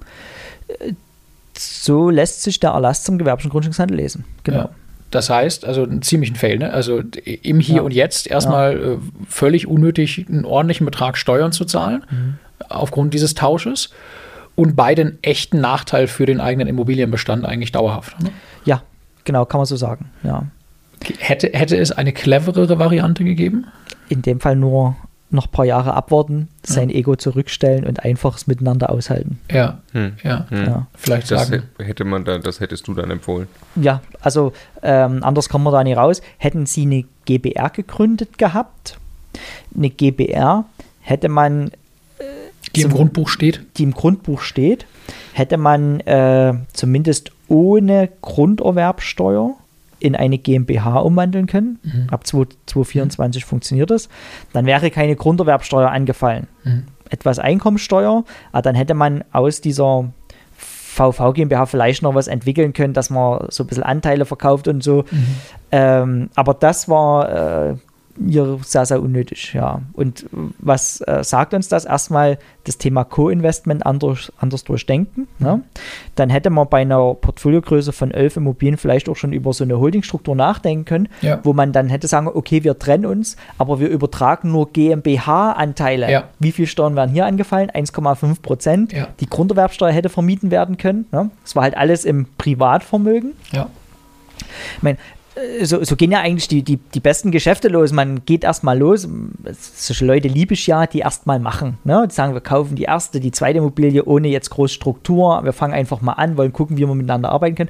So 1.60 2.10
lässt 2.10 2.44
sich 2.44 2.60
der 2.60 2.72
Erlass 2.72 3.04
zum 3.04 3.18
gewerblichen 3.18 3.52
Grundstückshandel 3.52 3.98
lesen. 3.98 4.26
Genau. 4.44 4.58
Ja. 4.58 4.70
Das 5.12 5.30
heißt, 5.30 5.64
also 5.66 5.84
einen 5.84 6.02
ziemlichen 6.02 6.36
Fail, 6.36 6.58
ne? 6.58 6.72
Also 6.74 7.02
im 7.24 7.60
Hier 7.60 7.78
ja. 7.78 7.82
und 7.82 7.94
Jetzt 7.94 8.28
erstmal 8.28 8.74
ja. 8.78 8.94
äh, 8.94 8.98
völlig 9.30 9.68
unnötig 9.68 10.26
einen 10.28 10.44
ordentlichen 10.44 10.86
Betrag 10.86 11.18
Steuern 11.18 11.52
zu 11.52 11.66
zahlen, 11.66 12.04
mhm. 12.10 12.36
aufgrund 12.70 13.14
dieses 13.14 13.34
Tausches. 13.34 13.90
Und 14.56 14.76
beiden 14.76 15.20
echten 15.22 15.62
Nachteil 15.62 16.08
für 16.08 16.26
den 16.26 16.42
eigenen 16.42 16.68
Immobilienbestand 16.68 17.46
eigentlich 17.46 17.72
dauerhaft. 17.72 18.20
Ne? 18.24 18.32
Ja, 18.66 18.82
genau, 19.24 19.46
kann 19.46 19.60
man 19.60 19.66
so 19.66 19.76
sagen, 19.76 20.10
ja. 20.24 20.48
Hätte, 21.20 21.52
hätte 21.54 21.78
es 21.78 21.92
eine 21.92 22.12
cleverere 22.12 22.80
Variante 22.80 23.24
gegeben? 23.24 23.68
In 24.10 24.24
dem 24.24 24.40
Fall 24.40 24.56
nur 24.56 24.96
noch 25.30 25.48
ein 25.48 25.52
paar 25.52 25.66
Jahre 25.66 25.94
abwarten, 25.94 26.48
sein 26.64 26.90
ja. 26.90 26.98
Ego 26.98 27.16
zurückstellen 27.16 27.86
und 27.86 28.04
einfaches 28.04 28.48
Miteinander 28.48 28.90
aushalten. 28.90 29.40
Ja, 29.52 29.80
hm. 29.92 30.14
ja. 30.24 30.46
Hm. 30.50 30.66
ja. 30.66 30.88
Vielleicht 30.96 31.32
das 31.32 31.48
sagen. 31.48 31.64
hätte 31.80 32.06
man 32.06 32.24
da, 32.24 32.38
das 32.38 32.60
hättest 32.60 32.88
du 32.88 32.94
dann 32.94 33.12
empfohlen. 33.12 33.48
Ja, 33.76 34.02
also 34.22 34.54
ähm, 34.82 35.24
anders 35.24 35.50
kommen 35.50 35.66
wir 35.66 35.72
da 35.72 35.84
nicht 35.84 35.98
raus. 35.98 36.22
Hätten 36.38 36.66
sie 36.66 36.84
eine 36.84 37.06
GBR 37.26 37.70
gegründet 37.70 38.38
gehabt, 38.38 38.98
eine 39.76 39.90
GBR 39.90 40.66
hätte 41.02 41.30
man 41.30 41.68
äh, 42.20 42.24
die 42.76 42.82
im 42.82 42.92
Grundbuch 42.92 43.30
steht, 43.30 43.62
die 43.78 43.84
im 43.84 43.94
Grundbuch 43.94 44.42
steht, 44.42 44.86
hätte 45.34 45.58
man 45.58 46.00
äh, 46.02 46.54
zumindest 46.74 47.32
ohne 47.48 48.10
Grunderwerbsteuer 48.22 49.56
in 50.00 50.16
eine 50.16 50.38
GmbH 50.38 51.00
umwandeln 51.00 51.48
können. 51.48 51.80
Mhm. 51.84 52.08
Ab 52.10 52.26
2024 52.28 53.44
mhm. 53.44 53.48
funktioniert 53.48 53.90
das. 53.90 54.10
Dann 54.54 54.66
wäre 54.66 54.92
keine 54.92 55.16
Grunderwerbsteuer 55.16 55.90
angefallen. 55.90 56.48
Mhm. 56.64 56.86
Etwas 57.10 57.40
Einkommensteuer, 57.40 58.12
aber 58.18 58.26
ah, 58.52 58.62
dann 58.62 58.76
hätte 58.76 58.94
man 58.94 59.24
aus 59.32 59.62
dieser 59.62 60.12
VV 60.98 61.34
GmbH 61.34 61.68
vielleicht 61.68 62.02
noch 62.02 62.16
was 62.16 62.28
entwickeln 62.28 62.74
können, 62.74 62.94
dass 62.94 63.10
man 63.10 63.46
so 63.50 63.64
ein 63.64 63.68
bisschen 63.68 63.84
Anteile 63.84 64.26
verkauft 64.26 64.68
und 64.68 64.84
so. 64.84 65.06
Mhm. 65.10 65.28
Ähm, 65.72 66.30
aber 66.36 66.54
das 66.54 66.90
war 66.90 67.70
äh, 67.70 67.76
hier 68.26 68.60
sehr, 68.64 68.86
sehr 68.86 69.02
unnötig, 69.02 69.54
ja. 69.54 69.82
Und 69.94 70.26
was 70.60 71.02
äh, 71.02 71.24
sagt 71.24 71.54
uns 71.54 71.68
das? 71.68 71.86
Erstmal 71.86 72.38
das 72.64 72.78
Thema 72.78 73.04
Co-Investment 73.04 73.86
anders, 73.86 74.32
anders 74.38 74.64
durchdenken. 74.64 75.28
Ne? 75.40 75.62
Dann 76.16 76.30
hätte 76.30 76.50
man 76.50 76.68
bei 76.68 76.82
einer 76.82 77.14
Portfoliogröße 77.14 77.92
von 77.94 78.12
elf 78.12 78.38
Immobilien 78.38 78.78
vielleicht 78.78 79.10
auch 79.10 79.16
schon 79.16 79.34
über 79.34 79.54
so 79.54 79.64
eine 79.64 79.80
Holdingstruktur 79.80 80.36
nachdenken 80.36 80.86
können, 80.86 81.10
ja. 81.22 81.40
wo 81.44 81.54
man 81.54 81.72
dann 81.72 81.88
hätte 81.90 82.08
sagen, 82.08 82.28
okay, 82.28 82.64
wir 82.64 82.78
trennen 82.78 83.06
uns, 83.06 83.38
aber 83.58 83.80
wir 83.80 83.90
übertragen 83.90 84.52
nur 84.52 84.72
GmbH-Anteile. 84.72 86.12
Ja. 86.12 86.24
Wie 86.40 86.52
viel 86.52 86.68
Steuern 86.68 86.96
werden 86.96 87.12
hier 87.12 87.26
angefallen? 87.26 87.70
1,5 87.72 88.42
Prozent. 88.42 88.94
Ja. 88.94 89.08
Die 89.20 89.28
Grunderwerbsteuer 89.28 89.92
hätte 89.92 90.10
vermieden 90.10 90.52
werden 90.52 90.78
können. 90.78 91.06
Ne? 91.12 91.30
Das 91.44 91.56
war 91.56 91.64
halt 91.64 91.78
alles 91.78 92.06
im 92.06 92.28
Privatvermögen. 92.38 93.34
Ja. 93.52 93.70
Ich 94.76 94.84
meine, 94.84 94.98
so, 95.64 95.84
so, 95.84 95.96
gehen 95.96 96.12
ja 96.12 96.20
eigentlich 96.20 96.48
die, 96.48 96.64
die, 96.64 96.78
die 96.78 97.00
besten 97.00 97.32
Geschäfte 97.32 97.68
los. 97.68 97.92
Man 97.92 98.26
geht 98.26 98.44
erstmal 98.44 98.78
los. 98.78 99.08
Solche 99.76 100.06
Leute 100.06 100.28
liebe 100.28 100.54
ich 100.54 100.68
ja, 100.68 100.88
die 100.88 101.00
erstmal 101.00 101.40
machen. 101.40 101.78
Ne? 101.84 102.06
Die 102.10 102.14
sagen, 102.14 102.34
wir 102.34 102.42
kaufen 102.42 102.76
die 102.76 102.84
erste, 102.84 103.20
die 103.20 103.32
zweite 103.32 103.60
Immobilie 103.60 104.04
ohne 104.04 104.28
jetzt 104.28 104.50
große 104.50 104.74
Struktur. 104.74 105.44
Wir 105.44 105.54
fangen 105.54 105.74
einfach 105.74 106.02
mal 106.02 106.14
an, 106.14 106.38
wollen 106.38 106.54
gucken, 106.54 106.78
wie 106.78 106.88
wir 106.88 106.96
miteinander 106.96 107.30
arbeiten 107.30 107.56
können. 107.56 107.70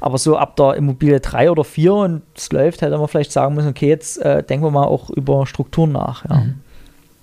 Aber 0.00 0.18
so 0.18 0.36
ab 0.36 0.56
der 0.56 0.74
Immobilie 0.74 1.20
drei 1.20 1.50
oder 1.50 1.64
vier 1.64 1.94
und 1.94 2.22
es 2.34 2.50
läuft, 2.52 2.82
hätte 2.82 2.96
man 2.96 3.08
vielleicht 3.08 3.32
sagen 3.32 3.54
müssen, 3.54 3.70
okay, 3.70 3.88
jetzt 3.88 4.18
äh, 4.18 4.42
denken 4.42 4.64
wir 4.64 4.70
mal 4.70 4.84
auch 4.84 5.10
über 5.10 5.46
Strukturen 5.46 5.92
nach. 5.92 6.28
Ja. 6.28 6.36
Mhm. 6.36 6.54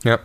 Ja. 0.03 0.19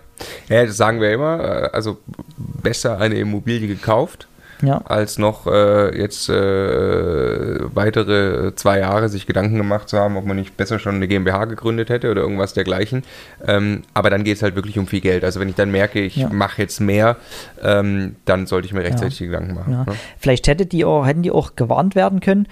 ja, 0.49 0.66
das 0.66 0.76
sagen 0.76 1.00
wir 1.00 1.12
immer. 1.12 1.40
Äh, 1.40 1.71
also 1.73 1.99
besser 2.37 2.99
eine 2.99 3.16
Immobilie 3.16 3.68
gekauft 3.68 4.28
ja. 4.66 4.80
als 4.85 5.18
noch 5.18 5.47
äh, 5.47 5.97
jetzt 5.99 6.28
äh, 6.28 7.75
weitere 7.75 8.54
zwei 8.54 8.80
Jahre 8.80 9.09
sich 9.09 9.26
Gedanken 9.26 9.56
gemacht 9.56 9.88
zu 9.88 9.99
haben, 9.99 10.16
ob 10.16 10.25
man 10.25 10.37
nicht 10.37 10.56
besser 10.56 10.78
schon 10.78 10.97
eine 10.97 11.09
GmbH 11.09 11.44
gegründet 11.47 11.90
hätte 11.90 12.11
oder 12.11 12.23
irgendwas 12.23 12.54
dergleichen. 12.54 13.02
Ähm, 13.47 13.83
aber 13.94 14.11
dann 14.11 14.25
geht 14.25 14.37
es 14.37 14.42
halt 14.42 14.54
wirklich 14.54 14.78
um 14.78 14.87
viel 14.87 15.00
Geld. 15.00 15.25
Also 15.25 15.40
wenn 15.40 15.49
ich 15.49 15.54
dann 15.54 15.71
merke, 15.71 16.00
ich 16.00 16.16
ja. 16.16 16.28
mache 16.28 16.62
jetzt 16.62 16.80
mehr, 16.80 17.16
ähm, 17.62 18.16
dann 18.25 18.47
sollte 18.47 18.66
ich 18.66 18.73
mir 18.73 18.83
rechtzeitig 18.83 19.21
ja. 19.21 19.26
Gedanken 19.26 19.54
machen. 19.54 19.71
Ne? 19.73 19.87
Vielleicht 20.18 20.49
hätte 20.49 20.66
die 20.66 20.85
auch, 20.85 21.06
hätten 21.06 21.23
die 21.23 21.30
auch 21.30 21.56
gewarnt 21.56 21.94
werden 21.94 22.21
können. 22.21 22.47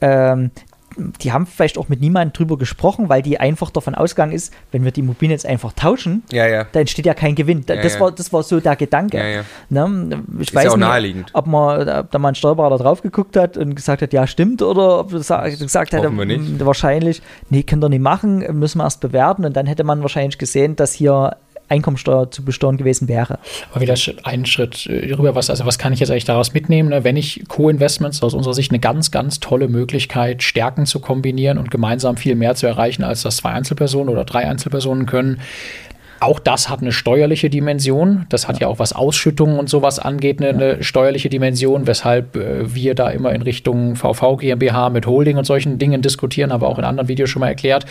Ähm, 0.00 0.50
die 0.96 1.32
haben 1.32 1.46
vielleicht 1.46 1.78
auch 1.78 1.88
mit 1.88 2.00
niemandem 2.00 2.32
drüber 2.32 2.58
gesprochen, 2.58 3.08
weil 3.08 3.22
die 3.22 3.38
einfach 3.40 3.70
davon 3.70 3.94
ausgegangen 3.94 4.32
ist, 4.32 4.52
wenn 4.70 4.84
wir 4.84 4.90
die 4.92 5.00
Immobilien 5.00 5.32
jetzt 5.32 5.46
einfach 5.46 5.72
tauschen, 5.72 6.22
ja, 6.32 6.46
ja. 6.46 6.66
da 6.72 6.80
entsteht 6.80 7.06
ja 7.06 7.14
kein 7.14 7.34
Gewinn. 7.34 7.64
Ja, 7.68 7.76
das. 7.76 7.98
War, 8.00 8.12
das 8.12 8.32
war 8.32 8.42
so 8.42 8.60
der 8.60 8.76
Gedanke. 8.76 9.44
Ne? 9.70 10.22
Ich 10.40 10.48
Ist 10.48 10.54
weiß 10.54 10.68
auch 10.68 10.76
nicht, 10.76 10.86
naheliegend. 10.86 11.30
ob, 11.32 11.46
man, 11.46 11.88
ob 11.88 12.10
da 12.10 12.18
mal 12.18 12.28
ein 12.30 12.34
Steuerberater 12.34 12.82
drauf 12.82 13.02
geguckt 13.02 13.36
hat 13.36 13.56
und 13.56 13.74
gesagt 13.74 14.02
hat, 14.02 14.12
ja, 14.12 14.26
stimmt, 14.26 14.62
oder 14.62 15.00
ob 15.00 15.12
er 15.12 15.20
sa- 15.20 15.48
gesagt. 15.48 15.92
"Hm, 15.92 16.60
wahrscheinlich, 16.66 17.22
nee, 17.50 17.62
könnt 17.62 17.84
ihr 17.84 17.88
nicht 17.88 18.02
machen, 18.02 18.38
müssen 18.58 18.78
wir 18.78 18.84
erst 18.84 19.00
bewerten 19.00 19.44
und 19.44 19.56
dann 19.56 19.66
hätte 19.66 19.84
man 19.84 20.02
wahrscheinlich 20.02 20.38
gesehen, 20.38 20.76
dass 20.76 20.92
hier 20.92 21.36
Einkommensteuer 21.72 22.30
zu 22.30 22.44
besteuern 22.44 22.76
gewesen 22.76 23.08
wäre. 23.08 23.38
Aber 23.70 23.80
wieder 23.80 23.94
einen 24.24 24.46
Schritt 24.46 24.86
äh, 24.86 25.12
rüber, 25.14 25.34
was, 25.34 25.50
also 25.50 25.66
was 25.66 25.78
kann 25.78 25.92
ich 25.92 26.00
jetzt 26.00 26.10
eigentlich 26.10 26.24
daraus 26.24 26.52
mitnehmen? 26.52 26.90
Ne? 26.90 27.04
Wenn 27.04 27.16
ich 27.16 27.44
Co-Investments 27.48 28.22
aus 28.22 28.34
unserer 28.34 28.54
Sicht 28.54 28.70
eine 28.70 28.78
ganz, 28.80 29.10
ganz 29.10 29.40
tolle 29.40 29.68
Möglichkeit, 29.68 30.42
Stärken 30.42 30.86
zu 30.86 31.00
kombinieren 31.00 31.58
und 31.58 31.70
gemeinsam 31.70 32.16
viel 32.16 32.34
mehr 32.34 32.54
zu 32.54 32.66
erreichen, 32.66 33.02
als 33.02 33.22
das 33.22 33.38
zwei 33.38 33.50
Einzelpersonen 33.50 34.08
oder 34.08 34.24
drei 34.24 34.46
Einzelpersonen 34.46 35.06
können. 35.06 35.40
Auch 36.20 36.38
das 36.38 36.68
hat 36.68 36.82
eine 36.82 36.92
steuerliche 36.92 37.50
Dimension. 37.50 38.26
Das 38.28 38.46
hat 38.46 38.60
ja, 38.60 38.68
auch 38.68 38.78
was 38.78 38.92
Ausschüttungen 38.92 39.58
und 39.58 39.68
sowas 39.68 39.98
angeht, 39.98 40.40
eine, 40.40 40.50
eine 40.50 40.82
steuerliche 40.84 41.28
Dimension, 41.28 41.88
weshalb 41.88 42.36
äh, 42.36 42.72
wir 42.72 42.94
da 42.94 43.08
immer 43.10 43.32
in 43.32 43.42
Richtung 43.42 43.96
VV 43.96 44.36
GmbH 44.36 44.90
mit 44.90 45.06
Holding 45.06 45.36
und 45.36 45.44
solchen 45.44 45.78
Dingen 45.78 46.00
diskutieren, 46.00 46.52
haben 46.52 46.62
wir 46.62 46.68
auch 46.68 46.78
in 46.78 46.84
anderen 46.84 47.08
Videos 47.08 47.28
schon 47.28 47.40
mal 47.40 47.48
erklärt 47.48 47.86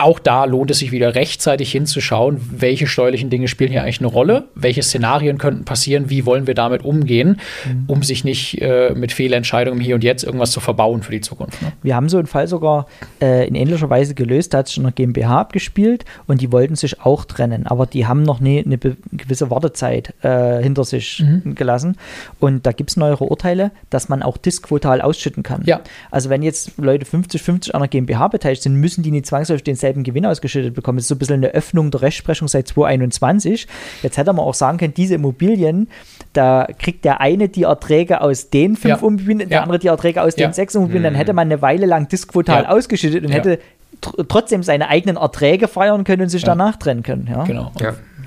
auch 0.00 0.18
da 0.18 0.44
lohnt 0.44 0.70
es 0.70 0.78
sich 0.78 0.92
wieder 0.92 1.14
rechtzeitig 1.14 1.70
hinzuschauen, 1.72 2.40
welche 2.50 2.86
steuerlichen 2.86 3.30
Dinge 3.30 3.48
spielen 3.48 3.70
hier 3.70 3.82
eigentlich 3.82 4.00
eine 4.00 4.08
Rolle, 4.08 4.44
welche 4.54 4.82
Szenarien 4.82 5.38
könnten 5.38 5.64
passieren, 5.64 6.10
wie 6.10 6.26
wollen 6.26 6.46
wir 6.46 6.54
damit 6.54 6.84
umgehen, 6.84 7.40
um 7.86 8.02
sich 8.02 8.24
nicht 8.24 8.60
äh, 8.60 8.94
mit 8.94 9.12
Fehlentscheidungen 9.12 9.80
hier 9.80 9.94
und 9.94 10.04
jetzt 10.04 10.24
irgendwas 10.24 10.50
zu 10.50 10.60
verbauen 10.60 11.02
für 11.02 11.12
die 11.12 11.20
Zukunft. 11.20 11.60
Ne? 11.62 11.72
Wir 11.82 11.96
haben 11.96 12.08
so 12.08 12.18
einen 12.18 12.26
Fall 12.26 12.46
sogar 12.46 12.86
äh, 13.20 13.46
in 13.46 13.54
ähnlicher 13.54 13.90
Weise 13.90 14.14
gelöst. 14.14 14.54
Da 14.54 14.58
hat 14.58 14.68
sich 14.68 14.78
eine 14.78 14.92
GmbH 14.92 15.40
abgespielt 15.40 16.04
und 16.26 16.40
die 16.40 16.50
wollten 16.52 16.76
sich 16.76 17.00
auch 17.00 17.24
trennen, 17.24 17.66
aber 17.66 17.86
die 17.86 18.06
haben 18.06 18.22
noch 18.22 18.40
nie 18.40 18.64
eine 18.64 18.78
gewisse 18.78 19.50
Wartezeit 19.50 20.14
äh, 20.22 20.62
hinter 20.62 20.84
sich 20.84 21.22
gelassen. 21.44 21.96
Und 22.38 22.66
da 22.66 22.72
gibt 22.72 22.90
es 22.90 22.96
neuere 22.96 23.24
Urteile, 23.24 23.70
dass 23.90 24.08
man 24.08 24.22
auch 24.22 24.36
diskvotal 24.36 25.00
ausschütten 25.00 25.42
kann. 25.42 25.62
Ja. 25.64 25.80
Also 26.10 26.30
wenn 26.30 26.42
jetzt 26.42 26.78
Leute 26.78 27.04
50-50 27.04 27.70
an 27.72 27.76
einer 27.76 27.88
GmbH 27.88 28.28
beteiligt 28.28 28.62
sind, 28.62 28.76
müssen 28.76 29.02
die 29.02 29.10
nicht 29.10 29.26
zwangsläufig 29.26 29.64
denselben 29.64 29.89
Gewinn 30.02 30.26
ausgeschüttet 30.26 30.74
bekommen. 30.74 30.98
Das 30.98 31.04
ist 31.04 31.08
so 31.08 31.14
ein 31.14 31.18
bisschen 31.18 31.34
eine 31.36 31.48
Öffnung 31.48 31.90
der 31.90 32.02
Rechtsprechung 32.02 32.48
seit 32.48 32.68
2021. 32.68 33.66
Jetzt 34.02 34.16
hätte 34.16 34.32
man 34.32 34.44
auch 34.44 34.54
sagen 34.54 34.78
können, 34.78 34.94
diese 34.94 35.14
Immobilien, 35.14 35.88
da 36.32 36.66
kriegt 36.78 37.04
der 37.04 37.20
eine 37.20 37.48
die 37.48 37.64
Erträge 37.64 38.20
aus 38.20 38.50
den 38.50 38.76
fünf 38.76 39.00
Ja. 39.00 39.06
Immobilien, 39.06 39.48
der 39.48 39.58
Ja. 39.58 39.62
andere 39.62 39.78
die 39.78 39.88
Erträge 39.88 40.22
aus 40.22 40.36
Ja. 40.36 40.46
den 40.48 40.52
sechs 40.52 40.74
Immobilien. 40.74 41.02
Dann 41.04 41.14
hätte 41.14 41.32
man 41.32 41.48
eine 41.48 41.60
Weile 41.62 41.86
lang 41.86 42.08
diskvotal 42.08 42.64
Ja. 42.64 42.68
ausgeschüttet 42.70 43.24
und 43.24 43.30
Ja. 43.30 43.36
hätte 43.36 43.58
tr 44.00 44.26
trotzdem 44.28 44.62
seine 44.62 44.88
eigenen 44.88 45.16
Erträge 45.16 45.68
feiern 45.68 46.04
können 46.04 46.22
und 46.22 46.28
sich 46.28 46.42
danach 46.44 46.76
trennen 46.76 47.02
können. 47.02 47.28
Ja? 47.30 47.44
Genau. 47.44 47.72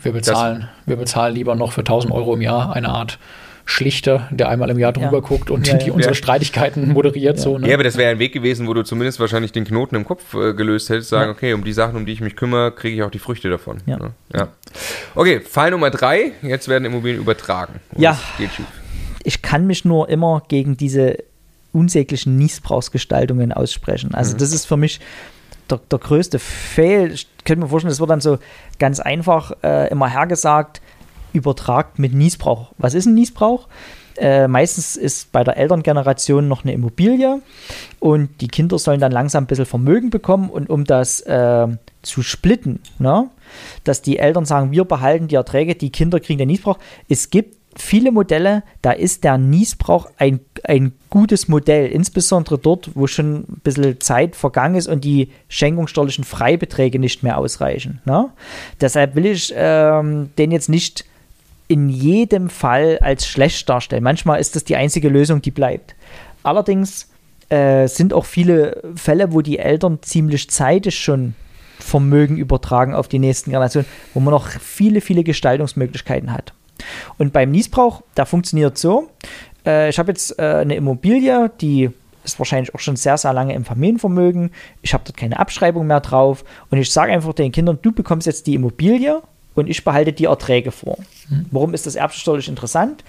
Wir, 0.03 0.11
bezahlen, 0.11 0.67
wir 0.85 0.97
bezahlen 0.97 1.33
lieber 1.33 1.55
noch 1.55 1.71
für 1.71 1.83
1000 1.83 2.13
Euro 2.13 2.33
im 2.35 2.41
Jahr 2.41 2.73
eine 2.75 2.89
Art 2.89 3.17
Schlichter, 3.65 4.27
der 4.31 4.49
einmal 4.49 4.69
im 4.69 4.77
Jahr 4.77 4.91
drüber 4.91 5.13
Ja. 5.13 5.19
guckt 5.19 5.49
und 5.49 5.67
Ja, 5.67 5.75
die 5.75 5.87
ja. 5.87 5.93
unsere 5.93 6.11
Ja. 6.13 6.15
Streitigkeiten 6.15 6.91
moderiert. 6.91 7.39
So, 7.39 7.57
ne? 7.57 7.67
Ja, 7.69 7.75
aber 7.75 7.83
das 7.83 7.95
wäre 7.95 8.11
ein 8.11 8.19
Weg 8.19 8.33
gewesen, 8.33 8.67
wo 8.67 8.73
du 8.73 8.83
zumindest 8.83 9.19
wahrscheinlich 9.19 9.51
den 9.53 9.63
Knoten 9.63 9.95
im 9.95 10.05
Kopf 10.05 10.33
äh, 10.33 10.53
gelöst 10.53 10.89
hättest, 10.89 11.09
sagen, 11.09 11.31
okay, 11.31 11.53
um 11.53 11.63
die 11.63 11.71
Sachen, 11.73 11.95
um 11.95 12.05
die 12.05 12.11
ich 12.11 12.21
mich 12.21 12.35
kümmere, 12.35 12.71
kriege 12.71 12.95
ich 12.97 13.03
auch 13.03 13.11
die 13.11 13.19
Früchte 13.19 13.49
davon. 13.49 13.77
Ja. 13.85 13.97
Ne? 13.97 14.11
ja. 14.33 14.47
Okay, 15.15 15.39
Fall 15.39 15.71
Nummer 15.71 15.91
drei, 15.91 16.33
jetzt 16.41 16.67
werden 16.67 16.83
Immobilien 16.85 17.21
übertragen. 17.21 17.79
Ja. 17.95 18.19
ich 19.23 19.41
kann 19.41 19.65
mich 19.65 19.85
nur 19.85 20.09
immer 20.09 20.43
gegen 20.49 20.75
diese 20.75 21.17
unsäglichen 21.71 22.37
Niesbrauchsgestaltungen 22.37 23.51
aussprechen. 23.51 24.13
Also 24.13 24.35
das 24.37 24.51
ist 24.53 24.65
für 24.65 24.77
mich 24.77 24.99
der, 25.69 25.79
der 25.89 25.99
größte 25.99 26.37
Fail. 26.39 27.11
Ich 27.11 27.27
könnte 27.45 27.63
mir 27.63 27.69
vorstellen, 27.69 27.89
das 27.91 27.99
wird 27.99 28.09
dann 28.09 28.21
so 28.21 28.37
ganz 28.79 28.99
einfach 28.99 29.51
äh, 29.63 29.89
immer 29.89 30.09
hergesagt, 30.09 30.81
übertragt 31.33 31.99
mit 31.99 32.13
Niesbrauch. 32.13 32.71
Was 32.77 32.93
ist 32.93 33.05
ein 33.05 33.13
Niesbrauch? 33.13 33.67
Äh, 34.17 34.47
meistens 34.47 34.95
ist 34.95 35.31
bei 35.31 35.43
der 35.43 35.57
Elterngeneration 35.57 36.47
noch 36.47 36.63
eine 36.63 36.73
Immobilie 36.73 37.41
und 37.99 38.41
die 38.41 38.47
Kinder 38.47 38.77
sollen 38.77 38.99
dann 38.99 39.11
langsam 39.11 39.43
ein 39.43 39.47
bisschen 39.47 39.65
Vermögen 39.65 40.11
bekommen 40.11 40.49
und 40.49 40.69
um 40.69 40.85
das 40.85 41.21
äh, 41.21 41.67
zu 42.03 42.21
splitten, 42.21 42.79
ne? 42.99 43.29
dass 43.83 44.01
die 44.01 44.19
Eltern 44.19 44.45
sagen, 44.45 44.71
wir 44.71 44.85
behalten 44.85 45.27
die 45.27 45.35
Erträge, 45.35 45.75
die 45.75 45.89
Kinder 45.89 46.19
kriegen 46.19 46.37
den 46.37 46.47
Niesbrauch. 46.47 46.77
Es 47.09 47.31
gibt 47.31 47.57
viele 47.75 48.11
Modelle, 48.11 48.61
da 48.83 48.91
ist 48.91 49.23
der 49.23 49.37
Niesbrauch 49.39 50.07
ein, 50.17 50.39
ein 50.63 50.93
gutes 51.09 51.47
Modell, 51.47 51.87
insbesondere 51.87 52.59
dort, 52.59 52.91
wo 52.95 53.07
schon 53.07 53.41
ein 53.41 53.61
bisschen 53.63 53.99
Zeit 53.99 54.35
vergangen 54.35 54.75
ist 54.75 54.87
und 54.87 55.03
die 55.03 55.29
schenkungssteuerlichen 55.49 56.23
Freibeträge 56.23 56.99
nicht 56.99 57.23
mehr 57.23 57.37
ausreichen. 57.37 58.01
Ne? 58.05 58.29
Deshalb 58.79 59.15
will 59.15 59.25
ich 59.25 59.53
ähm, 59.55 60.29
den 60.37 60.51
jetzt 60.51 60.69
nicht 60.69 61.05
in 61.67 61.89
jedem 61.89 62.49
Fall 62.49 62.99
als 63.01 63.27
schlecht 63.27 63.67
darstellen. 63.69 64.03
Manchmal 64.03 64.39
ist 64.39 64.55
das 64.55 64.63
die 64.63 64.75
einzige 64.75 65.09
Lösung, 65.09 65.41
die 65.41 65.51
bleibt. 65.51 65.95
Allerdings 66.43 67.09
äh, 67.49 67.87
sind 67.87 68.13
auch 68.13 68.25
viele 68.25 68.81
Fälle, 68.95 69.33
wo 69.33 69.41
die 69.41 69.59
Eltern 69.59 69.99
ziemlich 70.01 70.49
zeitig 70.49 70.99
schon 70.99 71.35
Vermögen 71.79 72.37
übertragen 72.37 72.95
auf 72.95 73.07
die 73.07 73.19
nächsten 73.19 73.51
Generationen, 73.51 73.87
wo 74.13 74.19
man 74.19 74.33
noch 74.33 74.47
viele, 74.47 75.01
viele 75.01 75.23
Gestaltungsmöglichkeiten 75.23 76.31
hat. 76.31 76.53
Und 77.17 77.33
beim 77.33 77.51
Niesbrauch, 77.51 78.03
da 78.15 78.25
funktioniert 78.25 78.77
so, 78.77 79.09
äh, 79.65 79.89
ich 79.89 79.99
habe 79.99 80.11
jetzt 80.11 80.37
äh, 80.39 80.43
eine 80.43 80.75
Immobilie, 80.75 81.51
die 81.61 81.89
ist 82.23 82.39
wahrscheinlich 82.39 82.73
auch 82.73 82.79
schon 82.79 82.95
sehr, 82.95 83.17
sehr 83.17 83.33
lange 83.33 83.53
im 83.53 83.65
Familienvermögen. 83.65 84.51
Ich 84.81 84.93
habe 84.93 85.03
dort 85.05 85.17
keine 85.17 85.39
Abschreibung 85.39 85.87
mehr 85.87 85.99
drauf 85.99 86.45
und 86.69 86.77
ich 86.77 86.91
sage 86.91 87.11
einfach 87.11 87.33
den 87.33 87.51
Kindern, 87.51 87.79
du 87.81 87.91
bekommst 87.91 88.27
jetzt 88.27 88.47
die 88.47 88.55
Immobilie 88.55 89.21
und 89.55 89.69
ich 89.69 89.83
behalte 89.83 90.13
die 90.13 90.25
Erträge 90.25 90.71
vor. 90.71 90.97
Warum 91.51 91.73
ist 91.73 91.85
das 91.85 91.95
erbschaftssteuerlich 91.95 92.47
interessant? 92.47 93.03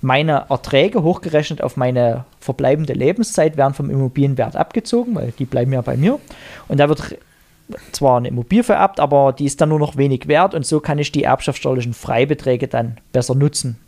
Meine 0.00 0.46
Erträge, 0.48 1.02
hochgerechnet 1.02 1.62
auf 1.62 1.76
meine 1.76 2.24
verbleibende 2.40 2.94
Lebenszeit, 2.94 3.56
werden 3.56 3.74
vom 3.74 3.90
Immobilienwert 3.90 4.56
abgezogen, 4.56 5.14
weil 5.14 5.32
die 5.38 5.44
bleiben 5.44 5.72
ja 5.72 5.82
bei 5.82 5.96
mir. 5.96 6.18
Und 6.68 6.80
da 6.80 6.88
wird 6.88 7.18
zwar 7.92 8.16
eine 8.16 8.28
Immobilie 8.28 8.64
vererbt, 8.64 8.98
aber 8.98 9.32
die 9.32 9.44
ist 9.44 9.60
dann 9.60 9.68
nur 9.68 9.78
noch 9.78 9.96
wenig 9.96 10.26
wert 10.26 10.54
und 10.54 10.66
so 10.66 10.80
kann 10.80 10.98
ich 10.98 11.12
die 11.12 11.24
erbschaftssteuerlichen 11.24 11.94
Freibeträge 11.94 12.68
dann 12.68 12.98
besser 13.12 13.34
nutzen. 13.34 13.78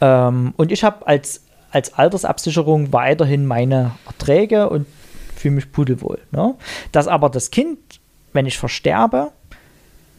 Ähm, 0.00 0.54
und 0.56 0.70
ich 0.70 0.84
habe 0.84 1.06
als, 1.06 1.42
als 1.70 1.94
Altersabsicherung 1.94 2.92
weiterhin 2.92 3.46
meine 3.46 3.92
Erträge 4.06 4.68
und 4.68 4.86
fühle 5.34 5.56
mich 5.56 5.72
pudelwohl. 5.72 6.18
Ne? 6.30 6.54
Dass 6.92 7.08
aber 7.08 7.28
das 7.28 7.50
Kind, 7.50 7.78
wenn 8.32 8.46
ich 8.46 8.58
versterbe, 8.58 9.32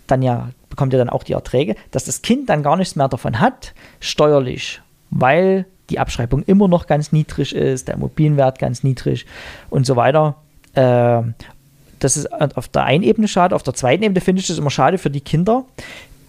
dann 0.08 0.22
ja, 0.22 0.50
bekommt 0.70 0.94
er 0.94 1.00
dann 1.00 1.10
auch 1.10 1.24
die 1.24 1.34
Erträge, 1.34 1.76
dass 1.92 2.06
das 2.06 2.22
Kind 2.22 2.50
dann 2.50 2.64
gar 2.64 2.78
nichts 2.78 2.96
mehr 2.96 3.08
davon 3.08 3.40
hat, 3.40 3.74
steuerlich, 4.00 4.82
weil 5.10 5.66
die 5.90 6.00
Abschreibung 6.00 6.44
immer 6.44 6.68
noch 6.68 6.88
ganz 6.88 7.12
niedrig 7.12 7.54
ist, 7.56 7.88
der 7.88 7.96
Immobilienwert 7.96 8.60
ganz 8.60 8.84
niedrig 8.84 9.26
und 9.70 9.86
so 9.86 9.96
weiter. 9.96 10.36
Ähm, 10.76 11.36
das 12.00 12.18
ist 12.18 12.32
auf 12.34 12.68
der 12.68 12.84
einen 12.84 13.04
Ebene 13.04 13.28
schade, 13.28 13.56
auf 13.56 13.64
der 13.64 13.74
zweiten 13.74 14.04
Ebene 14.04 14.22
finde 14.22 14.42
ich 14.42 14.48
das 14.48 14.58
immer 14.58 14.72
schade 14.72 14.98
für 14.98 15.10
die 15.10 15.22
Kinder, 15.22 15.66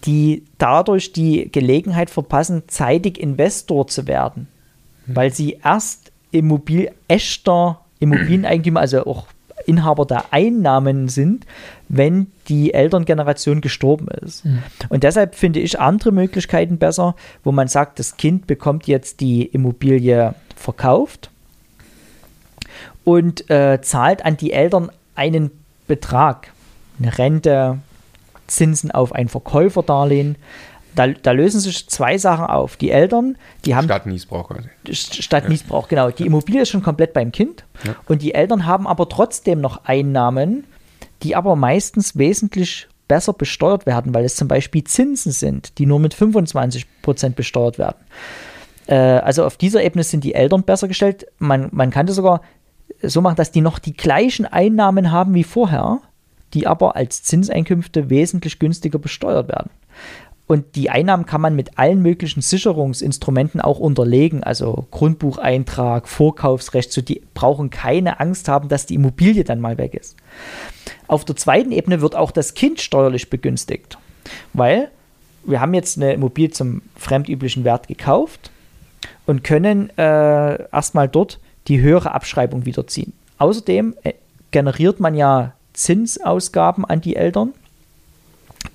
die 0.04 0.44
dadurch 0.58 1.12
die 1.12 1.50
Gelegenheit 1.50 2.10
verpassen, 2.10 2.64
zeitig 2.68 3.18
Investor 3.18 3.86
zu 3.86 4.06
werden, 4.06 4.48
weil 5.06 5.32
sie 5.32 5.58
erst 5.64 6.12
Immobil 6.30 6.90
echter 7.08 7.80
Immobilieneigentümer, 8.00 8.80
also 8.80 9.06
auch 9.06 9.26
Inhaber 9.66 10.06
der 10.06 10.32
Einnahmen 10.32 11.08
sind, 11.08 11.46
wenn 11.88 12.28
die 12.48 12.74
Elterngeneration 12.74 13.60
gestorben 13.60 14.08
ist. 14.08 14.44
Und 14.88 15.02
deshalb 15.02 15.34
finde 15.34 15.60
ich 15.60 15.80
andere 15.80 16.12
Möglichkeiten 16.12 16.78
besser, 16.78 17.14
wo 17.42 17.52
man 17.52 17.68
sagt, 17.68 17.98
das 17.98 18.16
Kind 18.16 18.46
bekommt 18.46 18.86
jetzt 18.86 19.20
die 19.20 19.44
Immobilie 19.44 20.34
verkauft 20.56 21.30
und 23.04 23.50
äh, 23.50 23.80
zahlt 23.82 24.24
an 24.24 24.36
die 24.36 24.52
Eltern 24.52 24.90
einen 25.14 25.50
Betrag, 25.86 26.52
eine 26.98 27.16
Rente, 27.16 27.78
Zinsen 28.46 28.90
auf 28.90 29.14
ein 29.14 29.28
Verkäuferdarlehen. 29.28 30.36
Da, 30.94 31.08
da 31.08 31.32
lösen 31.32 31.60
sich 31.60 31.88
zwei 31.88 32.18
Sachen 32.18 32.46
auf. 32.46 32.76
Die 32.76 32.90
Eltern, 32.90 33.36
die 33.64 33.74
haben 33.74 33.84
Statt 33.84 34.06
Niesbrauch 34.06 34.48
quasi. 34.48 34.68
statt 34.92 35.48
Niesbrauch, 35.48 35.88
genau. 35.88 36.10
Die 36.10 36.26
Immobilie 36.26 36.62
ist 36.62 36.68
schon 36.70 36.82
komplett 36.82 37.12
beim 37.12 37.32
Kind 37.32 37.64
Ja. 37.84 37.94
und 38.06 38.22
die 38.22 38.34
Eltern 38.34 38.66
haben 38.66 38.86
aber 38.86 39.08
trotzdem 39.08 39.60
noch 39.60 39.84
Einnahmen, 39.84 40.64
die 41.22 41.34
aber 41.36 41.56
meistens 41.56 42.16
wesentlich 42.16 42.88
besser 43.08 43.32
besteuert 43.32 43.86
werden, 43.86 44.14
weil 44.14 44.24
es 44.24 44.36
zum 44.36 44.48
Beispiel 44.48 44.84
Zinsen 44.84 45.32
sind, 45.32 45.78
die 45.78 45.86
nur 45.86 46.00
mit 46.00 46.14
25% 46.14 47.30
besteuert 47.34 47.78
werden. 47.78 47.96
Äh, 48.86 48.94
also 48.96 49.44
auf 49.44 49.56
dieser 49.56 49.82
Ebene 49.82 50.04
sind 50.04 50.24
die 50.24 50.34
Eltern 50.34 50.62
besser 50.62 50.88
gestellt. 50.88 51.26
Man, 51.38 51.68
man 51.72 51.90
kann 51.90 52.06
das 52.06 52.16
sogar 52.16 52.40
so 53.02 53.20
machen, 53.20 53.36
dass 53.36 53.50
die 53.50 53.60
noch 53.60 53.78
die 53.78 53.94
gleichen 53.94 54.46
Einnahmen 54.46 55.10
haben 55.10 55.34
wie 55.34 55.44
vorher, 55.44 56.00
die 56.54 56.66
aber 56.66 56.96
als 56.96 57.22
Zinseinkünfte 57.22 58.10
wesentlich 58.10 58.58
günstiger 58.58 58.98
besteuert 58.98 59.48
werden. 59.48 59.70
Und 60.46 60.76
die 60.76 60.90
Einnahmen 60.90 61.24
kann 61.24 61.40
man 61.40 61.56
mit 61.56 61.78
allen 61.78 62.02
möglichen 62.02 62.42
Sicherungsinstrumenten 62.42 63.60
auch 63.62 63.78
unterlegen, 63.78 64.42
also 64.42 64.86
Grundbucheintrag, 64.90 66.06
Vorkaufsrecht, 66.06 66.92
so 66.92 67.00
die 67.00 67.22
brauchen 67.32 67.70
keine 67.70 68.20
Angst 68.20 68.48
haben, 68.48 68.68
dass 68.68 68.84
die 68.84 68.96
Immobilie 68.96 69.44
dann 69.44 69.60
mal 69.60 69.78
weg 69.78 69.94
ist. 69.94 70.16
Auf 71.06 71.24
der 71.24 71.36
zweiten 71.36 71.72
Ebene 71.72 72.02
wird 72.02 72.14
auch 72.14 72.30
das 72.30 72.54
Kind 72.54 72.80
steuerlich 72.80 73.30
begünstigt, 73.30 73.96
weil 74.52 74.90
wir 75.44 75.60
haben 75.60 75.74
jetzt 75.74 75.96
eine 75.96 76.12
Immobilie 76.12 76.50
zum 76.50 76.82
fremdüblichen 76.96 77.64
Wert 77.64 77.88
gekauft 77.88 78.50
und 79.26 79.44
können 79.44 79.90
äh, 79.96 80.70
erstmal 80.70 81.08
dort 81.08 81.40
die 81.68 81.80
höhere 81.80 82.12
Abschreibung 82.12 82.66
wiederziehen. 82.66 83.14
Außerdem 83.38 83.94
äh, 84.02 84.12
generiert 84.50 85.00
man 85.00 85.14
ja 85.14 85.52
Zinsausgaben 85.72 86.84
an 86.84 87.00
die 87.00 87.16
Eltern 87.16 87.52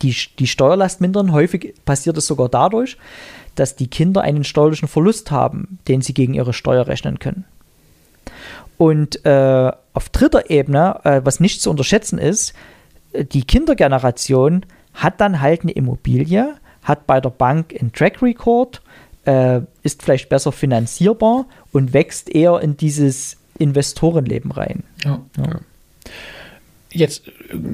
die, 0.01 0.15
die 0.37 0.47
Steuerlast 0.47 1.01
mindern. 1.01 1.31
Häufig 1.31 1.73
passiert 1.85 2.17
es 2.17 2.27
sogar 2.27 2.49
dadurch, 2.49 2.97
dass 3.55 3.75
die 3.75 3.87
Kinder 3.87 4.21
einen 4.21 4.43
steuerlichen 4.43 4.87
Verlust 4.87 5.31
haben, 5.31 5.79
den 5.87 6.01
sie 6.01 6.13
gegen 6.13 6.33
ihre 6.33 6.53
Steuer 6.53 6.87
rechnen 6.87 7.19
können. 7.19 7.45
Und 8.77 9.25
äh, 9.25 9.71
auf 9.93 10.09
dritter 10.09 10.49
Ebene, 10.49 10.99
äh, 11.03 11.21
was 11.23 11.39
nicht 11.39 11.61
zu 11.61 11.69
unterschätzen 11.69 12.17
ist, 12.17 12.53
äh, 13.11 13.25
die 13.25 13.43
Kindergeneration 13.43 14.65
hat 14.93 15.19
dann 15.19 15.41
halt 15.41 15.63
eine 15.63 15.71
Immobilie, 15.71 16.55
hat 16.83 17.05
bei 17.05 17.19
der 17.19 17.29
Bank 17.29 17.75
einen 17.77 17.91
Track 17.91 18.21
Record, 18.21 18.81
äh, 19.25 19.61
ist 19.83 20.01
vielleicht 20.01 20.29
besser 20.29 20.53
finanzierbar 20.53 21.45
und 21.73 21.93
wächst 21.93 22.29
eher 22.29 22.61
in 22.61 22.77
dieses 22.77 23.37
Investorenleben 23.57 24.51
rein. 24.51 24.83
Ja. 25.03 25.19
ja 25.37 25.59
jetzt 26.91 27.23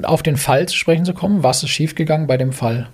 auf 0.02 0.22
den 0.22 0.36
Fall 0.36 0.66
zu 0.68 0.76
sprechen 0.76 1.04
zu 1.04 1.14
kommen, 1.14 1.42
was 1.42 1.62
ist 1.62 1.70
schiefgegangen 1.70 2.26
bei 2.26 2.36
dem 2.36 2.52
Fall? 2.52 2.88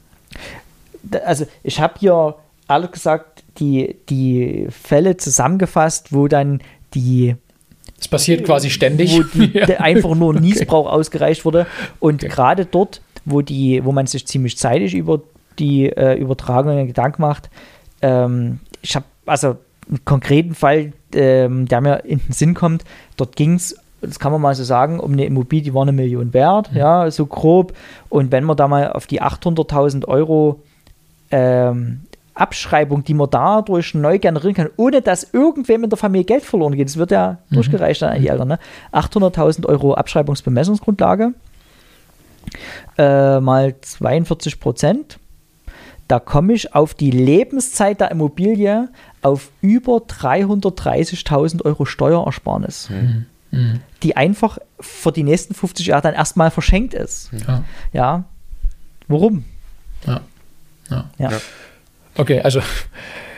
Also 1.25 1.47
ich 1.63 1.81
habe 1.81 1.95
hier 1.99 2.37
alles 2.69 2.93
gesagt 2.93 3.43
die, 3.59 3.97
die 4.09 4.69
Fälle 4.71 5.17
zusammengefasst, 5.17 6.13
wo 6.13 6.29
dann 6.29 6.63
die 6.95 7.37
es 7.99 8.09
passiert 8.09 8.45
quasi 8.45 8.69
ständig. 8.69 9.17
Wo 9.17 9.23
die, 9.23 9.53
ja. 9.59 9.67
einfach 9.79 10.15
nur 10.17 10.35
Niesbrauch 10.35 10.87
okay. 10.87 10.95
ausgereicht 10.95 11.45
wurde. 11.45 11.67
Und 12.01 12.25
okay. 12.25 12.33
gerade 12.33 12.67
dort, 12.67 13.01
wo, 13.25 13.43
die, 13.43 13.85
wo 13.85 13.93
man 13.93 14.09
sich 14.09 14.27
ziemlich 14.27 14.59
zeitig 14.59 14.95
über 14.95 15.21
die 15.61 15.87
äh, 15.87 16.15
Übertragungen 16.15 16.89
Gedanken 16.89 17.23
macht, 17.23 17.49
ähm, 18.01 18.59
ich 18.81 18.97
habe 18.97 19.07
also 19.25 19.57
einen 19.89 20.05
konkreten 20.05 20.55
Fall, 20.57 20.93
ähm, 21.15 21.67
der 21.67 21.81
mir 21.81 22.05
in 22.05 22.19
den 22.19 22.33
Sinn 22.33 22.55
kommt, 22.55 22.83
dort 23.17 23.37
ging 23.37 23.55
es 23.55 23.77
das 24.03 24.19
kann 24.19 24.33
man 24.33 24.41
mal 24.41 24.55
so 24.55 24.65
sagen, 24.65 24.99
um 25.01 25.13
eine 25.13 25.25
Immobilie, 25.25 25.63
die 25.63 25.75
war 25.75 25.83
eine 25.83 25.93
Million 25.93 26.35
wert, 26.35 26.73
mhm. 26.73 26.79
ja, 26.79 27.11
so 27.11 27.27
grob. 27.27 27.73
Und 28.09 28.33
wenn 28.33 28.45
man 28.45 28.57
da 28.57 28.69
mal 28.69 28.93
auf 28.93 29.07
die 29.07 29.23
800.000 29.23 30.07
Euro 30.07 30.61
ähm, 31.31 32.03
Abschreibung, 32.35 33.05
die 33.05 33.15
man 33.15 33.31
dadurch 33.31 33.95
neu 33.95 34.19
generieren 34.19 34.55
kann, 34.55 34.71
ohne 34.77 35.03
dass 35.03 35.33
irgendwem 35.33 35.85
in 35.85 35.91
der 35.91 35.99
Familie 35.99 36.25
Geld 36.25 36.43
verloren 36.43 36.75
geht, 36.75 36.89
das 36.89 36.97
wird 36.97 37.13
ja 37.13 37.39
mhm. 37.49 37.55
durchgereicht 37.55 38.03
an 38.03 38.21
die 38.21 38.29
Eltern, 38.29 38.49
ne? 38.49 38.59
800.000 38.93 39.67
Euro 39.67 39.95
Abschreibungsbemessungsgrundlage 39.95 41.33
äh, 42.99 43.41
mal 43.41 43.75
42 43.81 44.59
Prozent. 44.59 45.19
Da 46.09 46.19
komme 46.19 46.55
ich 46.55 46.75
auf 46.75 46.95
die 46.95 47.11
Lebenszeit 47.11 48.01
der 48.01 48.11
Immobilie 48.11 48.89
auf 49.23 49.51
über 49.61 49.99
330.000 49.99 51.65
Euro 51.65 51.85
Steuerersparnis. 51.85 52.91
Mhm 52.91 53.27
die 54.03 54.17
einfach 54.17 54.59
für 54.81 55.13
die 55.13 55.23
nächsten 55.23 55.55
50 55.55 55.87
Jahre 55.87 56.03
dann 56.03 56.15
erstmal 56.15 56.51
verschenkt 56.51 56.95
ist. 56.95 57.31
Ja. 57.47 57.65
ja. 57.93 58.25
Warum? 59.09 59.45
Ja. 60.07 60.21
ja. 60.91 61.11
ja. 61.19 61.31
Okay, 62.17 62.41
also 62.41 62.61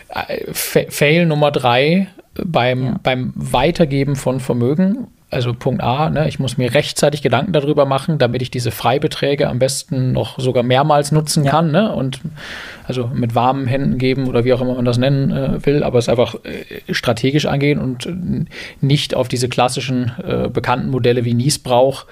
äh, 0.09 0.53
Fail 0.53 1.27
Nummer 1.27 1.51
drei 1.51 2.09
beim, 2.35 2.85
ja. 2.85 3.01
beim 3.03 3.33
Weitergeben 3.35 4.17
von 4.17 4.41
Vermögen. 4.41 5.09
Also 5.35 5.53
Punkt 5.53 5.83
A, 5.83 6.09
ne, 6.11 6.29
ich 6.29 6.39
muss 6.39 6.57
mir 6.57 6.73
rechtzeitig 6.73 7.23
Gedanken 7.23 7.53
darüber 7.53 7.85
machen, 7.85 8.19
damit 8.19 8.41
ich 8.41 8.51
diese 8.51 8.71
Freibeträge 8.71 9.49
am 9.49 9.59
besten 9.59 10.13
noch 10.13 10.39
sogar 10.39 10.63
mehrmals 10.63 11.13
nutzen 11.13 11.45
ja. 11.45 11.51
kann. 11.51 11.73
Ne? 11.73 11.93
Und 11.93 12.21
also 12.87 13.11
mit 13.13 13.35
warmen 13.35 13.67
Händen 13.67 13.99
geben 13.99 14.29
oder 14.29 14.45
wie 14.45 14.53
auch 14.53 14.61
immer 14.61 14.75
man 14.75 14.85
das 14.85 14.99
nennen 14.99 15.31
äh, 15.33 15.67
will, 15.67 15.83
aber 15.83 15.99
es 15.99 16.09
einfach 16.09 16.37
äh, 16.45 16.93
strategisch 16.93 17.47
angehen 17.47 17.79
und 17.79 18.09
nicht 18.81 19.15
auf 19.15 19.29
diese 19.29 19.49
klassischen 19.49 20.13
äh, 20.25 20.49
bekannten 20.49 20.91
Modelle 20.91 21.25
wie 21.25 21.35
Niesbrauch 21.35 22.07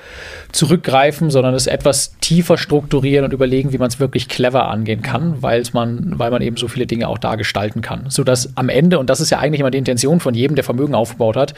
zurückgreifen, 0.51 1.31
sondern 1.31 1.55
es 1.55 1.67
etwas 1.67 2.17
tiefer 2.21 2.59
strukturieren 2.59 3.25
und 3.25 3.33
überlegen, 3.33 3.73
wie 3.73 3.79
man 3.79 3.89
es 3.89 4.01
wirklich 4.01 4.29
clever 4.29 4.69
angehen 4.69 5.03
kann, 5.03 5.37
man, 5.41 6.19
weil 6.19 6.31
man 6.31 6.43
eben 6.43 6.57
so 6.57 6.69
viele 6.69 6.87
Dinge 6.87 7.09
auch 7.09 7.19
da 7.19 7.37
gestalten 7.37 7.83
kann. 7.83 8.07
Sodass 8.09 8.57
am 8.57 8.69
Ende, 8.69 8.99
und 8.99 9.09
das 9.11 9.21
ist 9.21 9.31
ja 9.31 9.39
eigentlich 9.39 9.61
immer 9.61 9.71
die 9.71 9.79
Intention 9.79 10.21
von 10.21 10.35
jedem, 10.35 10.55
der 10.57 10.65
Vermögen 10.65 10.95
aufgebaut 10.95 11.37
hat, 11.37 11.55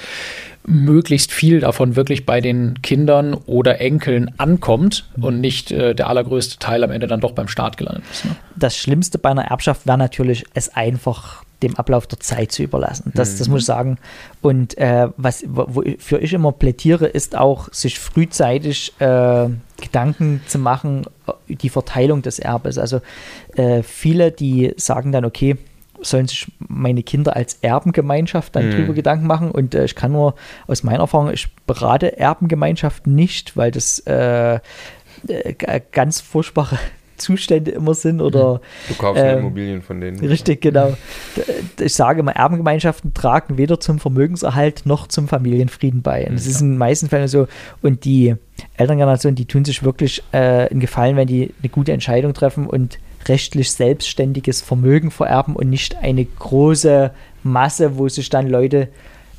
möglichst 0.66 1.33
viel 1.33 1.61
davon 1.61 1.96
wirklich 1.96 2.24
bei 2.24 2.40
den 2.40 2.81
Kindern 2.83 3.35
oder 3.35 3.81
Enkeln 3.81 4.33
ankommt 4.38 5.09
und 5.20 5.40
nicht 5.40 5.70
äh, 5.70 5.94
der 5.94 6.09
allergrößte 6.09 6.59
Teil 6.59 6.83
am 6.85 6.90
Ende 6.90 7.07
dann 7.07 7.20
doch 7.20 7.33
beim 7.33 7.48
Staat 7.48 7.77
gelandet 7.77 8.05
ist. 8.11 8.24
Ne? 8.24 8.37
Das 8.57 8.77
Schlimmste 8.77 9.18
bei 9.18 9.31
einer 9.31 9.44
Erbschaft 9.44 9.87
wäre 9.87 9.98
natürlich, 9.98 10.44
es 10.55 10.74
einfach 10.74 11.44
dem 11.62 11.77
Ablauf 11.77 12.07
der 12.07 12.20
Zeit 12.20 12.53
zu 12.53 12.62
überlassen. 12.62 13.12
Das, 13.14 13.35
mhm. 13.35 13.38
das 13.38 13.48
muss 13.48 13.61
ich 13.61 13.66
sagen. 13.66 13.98
Und 14.42 14.77
äh, 14.79 15.09
was 15.16 15.44
wofür 15.46 16.22
ich 16.22 16.33
immer 16.33 16.53
plädiere, 16.53 17.07
ist 17.07 17.37
auch, 17.37 17.72
sich 17.72 17.98
frühzeitig 17.98 18.92
äh, 19.00 19.48
Gedanken 19.81 20.42
zu 20.46 20.59
machen, 20.59 21.05
äh, 21.27 21.57
die 21.57 21.70
Verteilung 21.70 22.22
des 22.22 22.38
Erbes. 22.38 22.79
Also 22.79 23.00
äh, 23.57 23.83
viele, 23.83 24.31
die 24.31 24.74
sagen 24.77 25.12
dann, 25.12 25.24
okay, 25.24 25.57
sollen 26.07 26.27
sich 26.27 26.51
meine 26.59 27.03
Kinder 27.03 27.37
als 27.37 27.59
Erbengemeinschaft 27.62 28.55
dann 28.57 28.69
mhm. 28.69 28.73
drüber 28.73 28.95
Gedanken 28.95 29.27
machen. 29.27 29.51
Und 29.51 29.75
äh, 29.75 29.85
ich 29.85 29.95
kann 29.95 30.12
nur 30.12 30.35
aus 30.67 30.83
meiner 30.83 31.01
Erfahrung, 31.01 31.31
ich 31.33 31.49
berate 31.67 32.19
Erbengemeinschaften 32.19 33.14
nicht, 33.14 33.57
weil 33.57 33.71
das 33.71 34.01
äh, 34.01 34.59
äh 35.27 35.81
ganz 35.93 36.21
furchtbare 36.21 36.79
Zustände 37.17 37.71
immer 37.71 37.95
sind 37.95 38.21
oder 38.21 38.61
du 38.88 38.95
kaufst 38.95 39.23
ähm, 39.23 39.38
Immobilien 39.38 39.83
von 39.83 40.01
denen. 40.01 40.19
Richtig, 40.19 40.61
genau. 40.61 40.95
Ich 41.79 41.95
sage 41.95 42.21
immer, 42.21 42.33
Erbengemeinschaften 42.33 43.14
tragen 43.14 43.57
weder 43.57 43.79
zum 43.79 44.01
Vermögenserhalt 44.01 44.83
noch 44.85 45.07
zum 45.07 45.29
Familienfrieden 45.29 46.03
bei. 46.03 46.27
Und 46.27 46.35
das 46.35 46.47
ist 46.47 46.61
in 46.61 46.73
den 46.73 46.79
meisten 46.79 47.09
Fällen 47.09 47.29
so. 47.29 47.47
Und 47.83 48.05
die 48.05 48.35
Elterngeneration, 48.77 49.37
die 49.37 49.47
tun 49.47 49.64
sich 49.64 49.85
wirklich 49.85 50.25
äh, 50.33 50.69
einen 50.69 50.81
Gefallen, 50.81 51.17
wenn 51.17 51.29
die 51.29 51.55
eine 51.62 51.69
gute 51.69 51.93
Entscheidung 51.93 52.35
treffen 52.35 52.67
und 52.67 52.99
rechtlich 53.29 53.73
selbstständiges 53.73 54.61
Vermögen 54.61 55.11
vererben 55.11 55.57
und 55.57 55.71
nicht 55.71 55.97
eine 55.97 56.25
große 56.25 57.11
Masse, 57.43 57.97
wo 57.99 58.09
sich 58.09 58.29
dann 58.31 58.49
Leute 58.49 58.89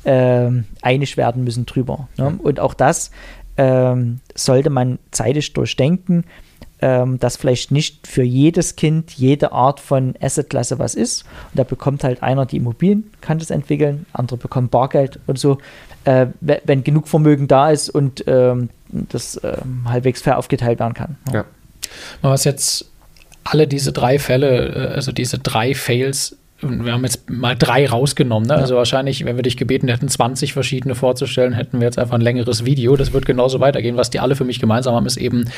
ähm, 0.04 0.64
einig 0.82 1.16
werden 1.16 1.44
müssen 1.44 1.66
drüber. 1.66 2.08
Ne? 2.16 2.38
Und 2.42 2.60
auch 2.60 2.74
das 2.74 3.10
ähm, 3.56 4.20
sollte 4.34 4.70
man 4.70 4.98
zeitig 5.10 5.52
durchdenken, 5.52 6.24
ähm, 6.80 7.18
dass 7.18 7.36
vielleicht 7.36 7.72
nicht 7.72 8.06
für 8.06 8.22
jedes 8.22 8.76
Kind 8.76 9.12
jede 9.12 9.52
Art 9.52 9.80
von 9.80 10.14
Assetklasse 10.20 10.78
was 10.78 10.94
ist. 10.94 11.24
Und 11.50 11.58
da 11.58 11.64
bekommt 11.64 12.04
halt 12.04 12.22
einer 12.22 12.46
die 12.46 12.58
Immobilien, 12.58 13.10
kann 13.20 13.38
das 13.38 13.50
entwickeln, 13.50 14.06
andere 14.12 14.36
bekommen 14.36 14.68
Bargeld 14.68 15.18
und 15.26 15.38
so. 15.38 15.58
Äh, 16.04 16.26
wenn 16.40 16.84
genug 16.84 17.08
Vermögen 17.08 17.48
da 17.48 17.70
ist 17.70 17.90
und 17.90 18.22
ähm, 18.28 18.70
das 18.88 19.36
äh, 19.38 19.56
halbwegs 19.86 20.22
fair 20.22 20.38
aufgeteilt 20.38 20.78
werden 20.78 20.94
kann. 20.94 21.16
Ja. 21.32 21.44
Was 22.22 22.44
jetzt 22.44 22.86
alle 23.46 23.66
diese 23.66 23.92
drei 23.92 24.18
Fälle, 24.18 24.68
äh, 24.68 24.94
also 24.94 25.12
diese 25.12 25.38
drei 25.38 25.74
Fails, 25.74 26.36
wir 26.62 26.92
haben 26.92 27.04
jetzt 27.04 27.28
mal 27.28 27.54
drei 27.54 27.86
rausgenommen. 27.86 28.48
Ne? 28.48 28.54
Ja. 28.54 28.60
Also 28.60 28.76
wahrscheinlich, 28.76 29.24
wenn 29.24 29.36
wir 29.36 29.42
dich 29.42 29.56
gebeten 29.56 29.88
hätten, 29.88 30.08
20 30.08 30.54
verschiedene 30.54 30.94
vorzustellen, 30.94 31.52
hätten 31.52 31.80
wir 31.80 31.86
jetzt 31.86 31.98
einfach 31.98 32.14
ein 32.14 32.22
längeres 32.22 32.64
Video. 32.64 32.96
Das 32.96 33.12
wird 33.12 33.26
genauso 33.26 33.60
weitergehen. 33.60 33.96
Was 33.96 34.10
die 34.10 34.20
alle 34.20 34.36
für 34.36 34.44
mich 34.44 34.58
gemeinsam 34.58 34.94
haben, 34.94 35.04
ist 35.04 35.18
eben, 35.18 35.50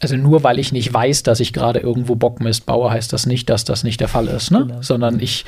also 0.00 0.16
nur 0.16 0.42
weil 0.42 0.58
ich 0.58 0.72
nicht 0.72 0.92
weiß, 0.92 1.22
dass 1.22 1.38
ich 1.38 1.52
gerade 1.52 1.78
irgendwo 1.78 2.16
Bockmist 2.16 2.66
baue, 2.66 2.90
heißt 2.90 3.12
das 3.12 3.26
nicht, 3.26 3.48
dass 3.50 3.64
das 3.64 3.84
nicht 3.84 4.00
der 4.00 4.08
Fall 4.08 4.26
ist. 4.26 4.50
Ne? 4.50 4.66
Genau. 4.66 4.82
Sondern 4.82 5.20
ich, 5.20 5.44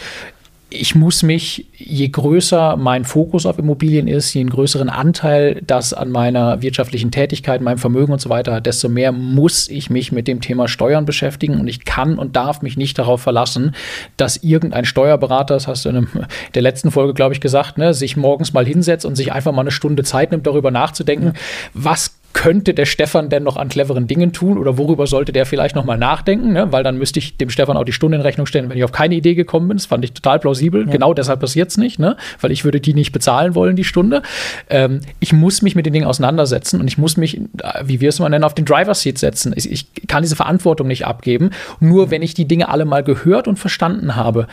ich 0.70 0.94
muss 0.94 1.22
mich, 1.22 1.66
je 1.76 2.08
größer 2.08 2.76
mein 2.76 3.04
Fokus 3.04 3.44
auf 3.44 3.58
Immobilien 3.58 4.06
ist, 4.06 4.32
je 4.32 4.40
einen 4.40 4.50
größeren 4.50 4.88
Anteil 4.88 5.60
das 5.66 5.92
an 5.92 6.10
meiner 6.10 6.62
wirtschaftlichen 6.62 7.10
Tätigkeit, 7.10 7.60
meinem 7.60 7.78
Vermögen 7.78 8.12
und 8.12 8.20
so 8.20 8.30
weiter 8.30 8.54
hat, 8.54 8.66
desto 8.66 8.88
mehr 8.88 9.10
muss 9.10 9.68
ich 9.68 9.90
mich 9.90 10.12
mit 10.12 10.28
dem 10.28 10.40
Thema 10.40 10.68
Steuern 10.68 11.04
beschäftigen 11.04 11.58
und 11.58 11.66
ich 11.66 11.84
kann 11.84 12.18
und 12.18 12.36
darf 12.36 12.62
mich 12.62 12.76
nicht 12.76 12.98
darauf 12.98 13.20
verlassen, 13.20 13.74
dass 14.16 14.36
irgendein 14.36 14.84
Steuerberater, 14.84 15.54
das 15.54 15.66
hast 15.66 15.84
du 15.84 15.88
in 15.88 15.96
einem, 15.96 16.08
der 16.54 16.62
letzten 16.62 16.92
Folge, 16.92 17.14
glaube 17.14 17.34
ich, 17.34 17.40
gesagt, 17.40 17.76
ne, 17.76 17.92
sich 17.92 18.16
morgens 18.16 18.52
mal 18.52 18.64
hinsetzt 18.64 19.04
und 19.04 19.16
sich 19.16 19.32
einfach 19.32 19.52
mal 19.52 19.62
eine 19.62 19.72
Stunde 19.72 20.04
Zeit 20.04 20.30
nimmt, 20.30 20.46
darüber 20.46 20.70
nachzudenken, 20.70 21.32
was 21.74 22.19
könnte 22.32 22.74
der 22.74 22.86
Stefan 22.86 23.28
denn 23.28 23.42
noch 23.42 23.56
an 23.56 23.68
cleveren 23.68 24.06
Dingen 24.06 24.32
tun 24.32 24.56
oder 24.56 24.78
worüber 24.78 25.06
sollte 25.06 25.32
der 25.32 25.46
vielleicht 25.46 25.74
noch 25.74 25.84
mal 25.84 25.98
nachdenken, 25.98 26.52
ne? 26.52 26.70
weil 26.70 26.82
dann 26.82 26.96
müsste 26.96 27.18
ich 27.18 27.36
dem 27.36 27.50
Stefan 27.50 27.76
auch 27.76 27.84
die 27.84 27.92
Stunde 27.92 28.16
in 28.16 28.22
Rechnung 28.22 28.46
stellen, 28.46 28.70
wenn 28.70 28.76
ich 28.76 28.84
auf 28.84 28.92
keine 28.92 29.14
Idee 29.14 29.34
gekommen 29.34 29.68
bin. 29.68 29.76
Das 29.76 29.86
fand 29.86 30.04
ich 30.04 30.12
total 30.12 30.38
plausibel. 30.38 30.86
Ja. 30.86 30.92
Genau 30.92 31.12
deshalb 31.12 31.40
passiert 31.40 31.70
es 31.70 31.76
nicht, 31.76 31.98
ne? 31.98 32.16
weil 32.40 32.52
ich 32.52 32.64
würde 32.64 32.80
die 32.80 32.94
nicht 32.94 33.12
bezahlen 33.12 33.54
wollen, 33.54 33.76
die 33.76 33.84
Stunde. 33.84 34.22
Ähm, 34.68 35.00
ich 35.18 35.32
muss 35.32 35.62
mich 35.62 35.74
mit 35.74 35.86
den 35.86 35.92
Dingen 35.92 36.06
auseinandersetzen 36.06 36.80
und 36.80 36.88
ich 36.88 36.98
muss 36.98 37.16
mich, 37.16 37.40
wie 37.84 38.00
wir 38.00 38.08
es 38.08 38.18
mal 38.20 38.28
nennen, 38.28 38.44
auf 38.44 38.54
den 38.54 38.64
Driver-Seat 38.64 39.18
setzen. 39.18 39.52
Ich, 39.56 39.70
ich 39.70 39.86
kann 40.06 40.22
diese 40.22 40.36
Verantwortung 40.36 40.86
nicht 40.86 41.06
abgeben. 41.06 41.50
Nur 41.80 42.10
wenn 42.10 42.22
ich 42.22 42.34
die 42.34 42.46
Dinge 42.46 42.68
alle 42.68 42.84
mal 42.84 43.02
gehört 43.02 43.48
und 43.48 43.58
verstanden 43.58 44.14
habe, 44.16 44.46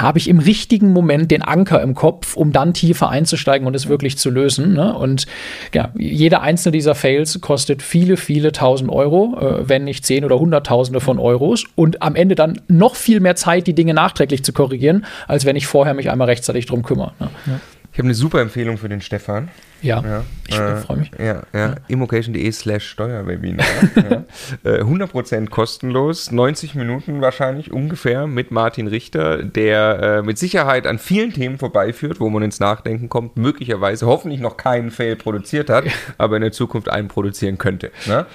habe 0.00 0.18
ich 0.18 0.28
im 0.28 0.38
richtigen 0.38 0.92
Moment 0.92 1.30
den 1.30 1.42
Anker 1.42 1.82
im 1.82 1.94
Kopf, 1.94 2.36
um 2.36 2.52
dann 2.52 2.74
tiefer 2.74 3.08
einzusteigen 3.08 3.66
und 3.66 3.74
es 3.74 3.88
wirklich 3.88 4.18
zu 4.18 4.30
lösen. 4.30 4.74
Ne? 4.74 4.94
Und 4.94 5.26
ja, 5.74 5.90
jeder 5.96 6.42
einzelne 6.42 6.72
dieser 6.72 6.94
Fails 6.94 7.40
kostet 7.40 7.82
viele, 7.82 8.16
viele 8.16 8.52
tausend 8.52 8.90
Euro, 8.90 9.38
äh, 9.40 9.68
wenn 9.68 9.84
nicht 9.84 10.04
zehn 10.06 10.24
oder 10.24 10.38
hunderttausende 10.38 11.00
von 11.00 11.18
Euros 11.18 11.64
und 11.74 12.02
am 12.02 12.14
Ende 12.14 12.34
dann 12.34 12.60
noch 12.68 12.94
viel 12.94 13.20
mehr 13.20 13.36
Zeit, 13.36 13.66
die 13.66 13.74
Dinge 13.74 13.94
nachträglich 13.94 14.44
zu 14.44 14.52
korrigieren, 14.52 15.04
als 15.26 15.44
wenn 15.44 15.56
ich 15.56 15.66
vorher 15.66 15.94
mich 15.94 16.10
einmal 16.10 16.28
rechtzeitig 16.28 16.66
drum 16.66 16.82
kümmere. 16.82 17.12
Ne? 17.18 17.30
Ja. 17.46 17.60
Ich 17.92 17.98
habe 17.98 18.06
eine 18.06 18.14
super 18.14 18.40
Empfehlung 18.40 18.78
für 18.78 18.88
den 18.88 19.00
Stefan. 19.00 19.48
Ja, 19.82 20.02
ja 20.02 20.24
ich 20.48 20.56
äh, 20.56 20.76
freue 20.76 20.98
mich. 20.98 21.10
Ja, 21.18 21.42
ja. 21.52 21.74
immocation.de 21.88 22.50
slash 22.52 22.88
Steuerwebinar. 22.88 23.66
ja. 24.64 24.70
äh, 24.70 24.82
100% 24.82 25.48
kostenlos, 25.50 26.32
90 26.32 26.74
Minuten 26.74 27.20
wahrscheinlich 27.20 27.72
ungefähr 27.72 28.26
mit 28.26 28.50
Martin 28.50 28.88
Richter, 28.88 29.42
der 29.42 30.00
äh, 30.00 30.22
mit 30.22 30.38
Sicherheit 30.38 30.86
an 30.86 30.98
vielen 30.98 31.32
Themen 31.32 31.58
vorbeiführt, 31.58 32.20
wo 32.20 32.30
man 32.30 32.42
ins 32.42 32.60
Nachdenken 32.60 33.08
kommt, 33.08 33.36
möglicherweise 33.36 34.06
hoffentlich 34.06 34.40
noch 34.40 34.56
keinen 34.56 34.90
Fail 34.90 35.16
produziert 35.16 35.70
hat, 35.70 35.84
aber 36.18 36.36
in 36.36 36.42
der 36.42 36.52
Zukunft 36.52 36.88
einen 36.88 37.08
produzieren 37.08 37.58
könnte. 37.58 37.90
Ne? 38.06 38.26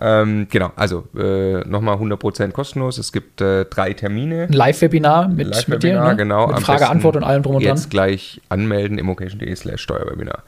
Ähm, 0.00 0.46
genau, 0.48 0.70
also 0.76 1.08
äh, 1.16 1.68
nochmal 1.68 1.96
100% 1.96 2.52
kostenlos. 2.52 2.98
Es 2.98 3.12
gibt 3.12 3.40
äh, 3.40 3.64
drei 3.64 3.94
Termine. 3.94 4.44
Ein 4.44 4.52
Live-Webinar 4.52 5.26
mit, 5.28 5.48
Live 5.48 5.66
mit 5.66 5.82
dir, 5.82 6.00
ne? 6.00 6.14
genau. 6.16 6.46
Mit 6.46 6.60
Frage, 6.60 6.88
Antwort 6.88 7.16
und 7.16 7.24
allem 7.24 7.42
drum 7.42 7.56
und 7.56 7.64
dran. 7.64 7.74
Jetzt 7.74 7.90
gleich 7.90 8.40
anmelden, 8.48 8.98
immocation.de 8.98 9.54
slash 9.56 9.82
Steuerwebinar. 9.82 10.44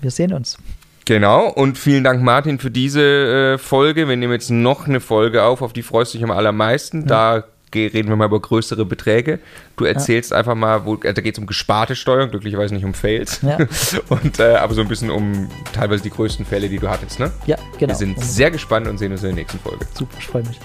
Wir 0.00 0.10
sehen 0.10 0.32
uns. 0.32 0.58
Genau, 1.04 1.48
und 1.48 1.76
vielen 1.76 2.04
Dank, 2.04 2.22
Martin, 2.22 2.58
für 2.58 2.70
diese 2.70 3.02
äh, 3.54 3.58
Folge. 3.58 4.08
Wir 4.08 4.16
nehmen 4.16 4.32
jetzt 4.32 4.50
noch 4.50 4.86
eine 4.86 5.00
Folge 5.00 5.42
auf, 5.42 5.62
auf 5.62 5.72
die 5.72 5.82
freust 5.82 6.14
du 6.14 6.18
dich 6.18 6.24
am 6.24 6.30
allermeisten. 6.30 7.00
Ja. 7.00 7.40
Da 7.40 7.44
reden 7.74 8.08
wir 8.08 8.16
mal 8.16 8.26
über 8.26 8.40
größere 8.40 8.84
Beträge. 8.84 9.38
Du 9.76 9.84
erzählst 9.84 10.30
ja. 10.30 10.36
einfach 10.36 10.54
mal, 10.54 10.84
wo, 10.84 10.94
äh, 10.96 11.12
da 11.12 11.20
geht 11.20 11.34
es 11.34 11.38
um 11.38 11.46
gesparte 11.46 11.96
Steuern, 11.96 12.30
glücklicherweise 12.30 12.74
nicht 12.74 12.84
um 12.84 12.94
Fails. 12.94 13.40
Ja. 13.42 13.58
und, 14.08 14.38
äh, 14.38 14.54
aber 14.54 14.74
so 14.74 14.82
ein 14.82 14.88
bisschen 14.88 15.10
um 15.10 15.48
teilweise 15.72 16.02
die 16.02 16.10
größten 16.10 16.44
Fälle, 16.44 16.68
die 16.68 16.78
du 16.78 16.88
hattest, 16.88 17.18
ne? 17.18 17.30
Ja, 17.46 17.56
genau. 17.78 17.88
Wir 17.88 17.96
sind 17.96 18.22
sehr 18.22 18.50
gespannt 18.50 18.86
und 18.86 18.98
sehen 18.98 19.12
uns 19.12 19.22
in 19.22 19.30
der 19.30 19.36
nächsten 19.36 19.58
Folge. 19.58 19.86
Super, 19.94 20.16
ich 20.18 20.26
freue 20.26 20.42
mich. 20.42 20.60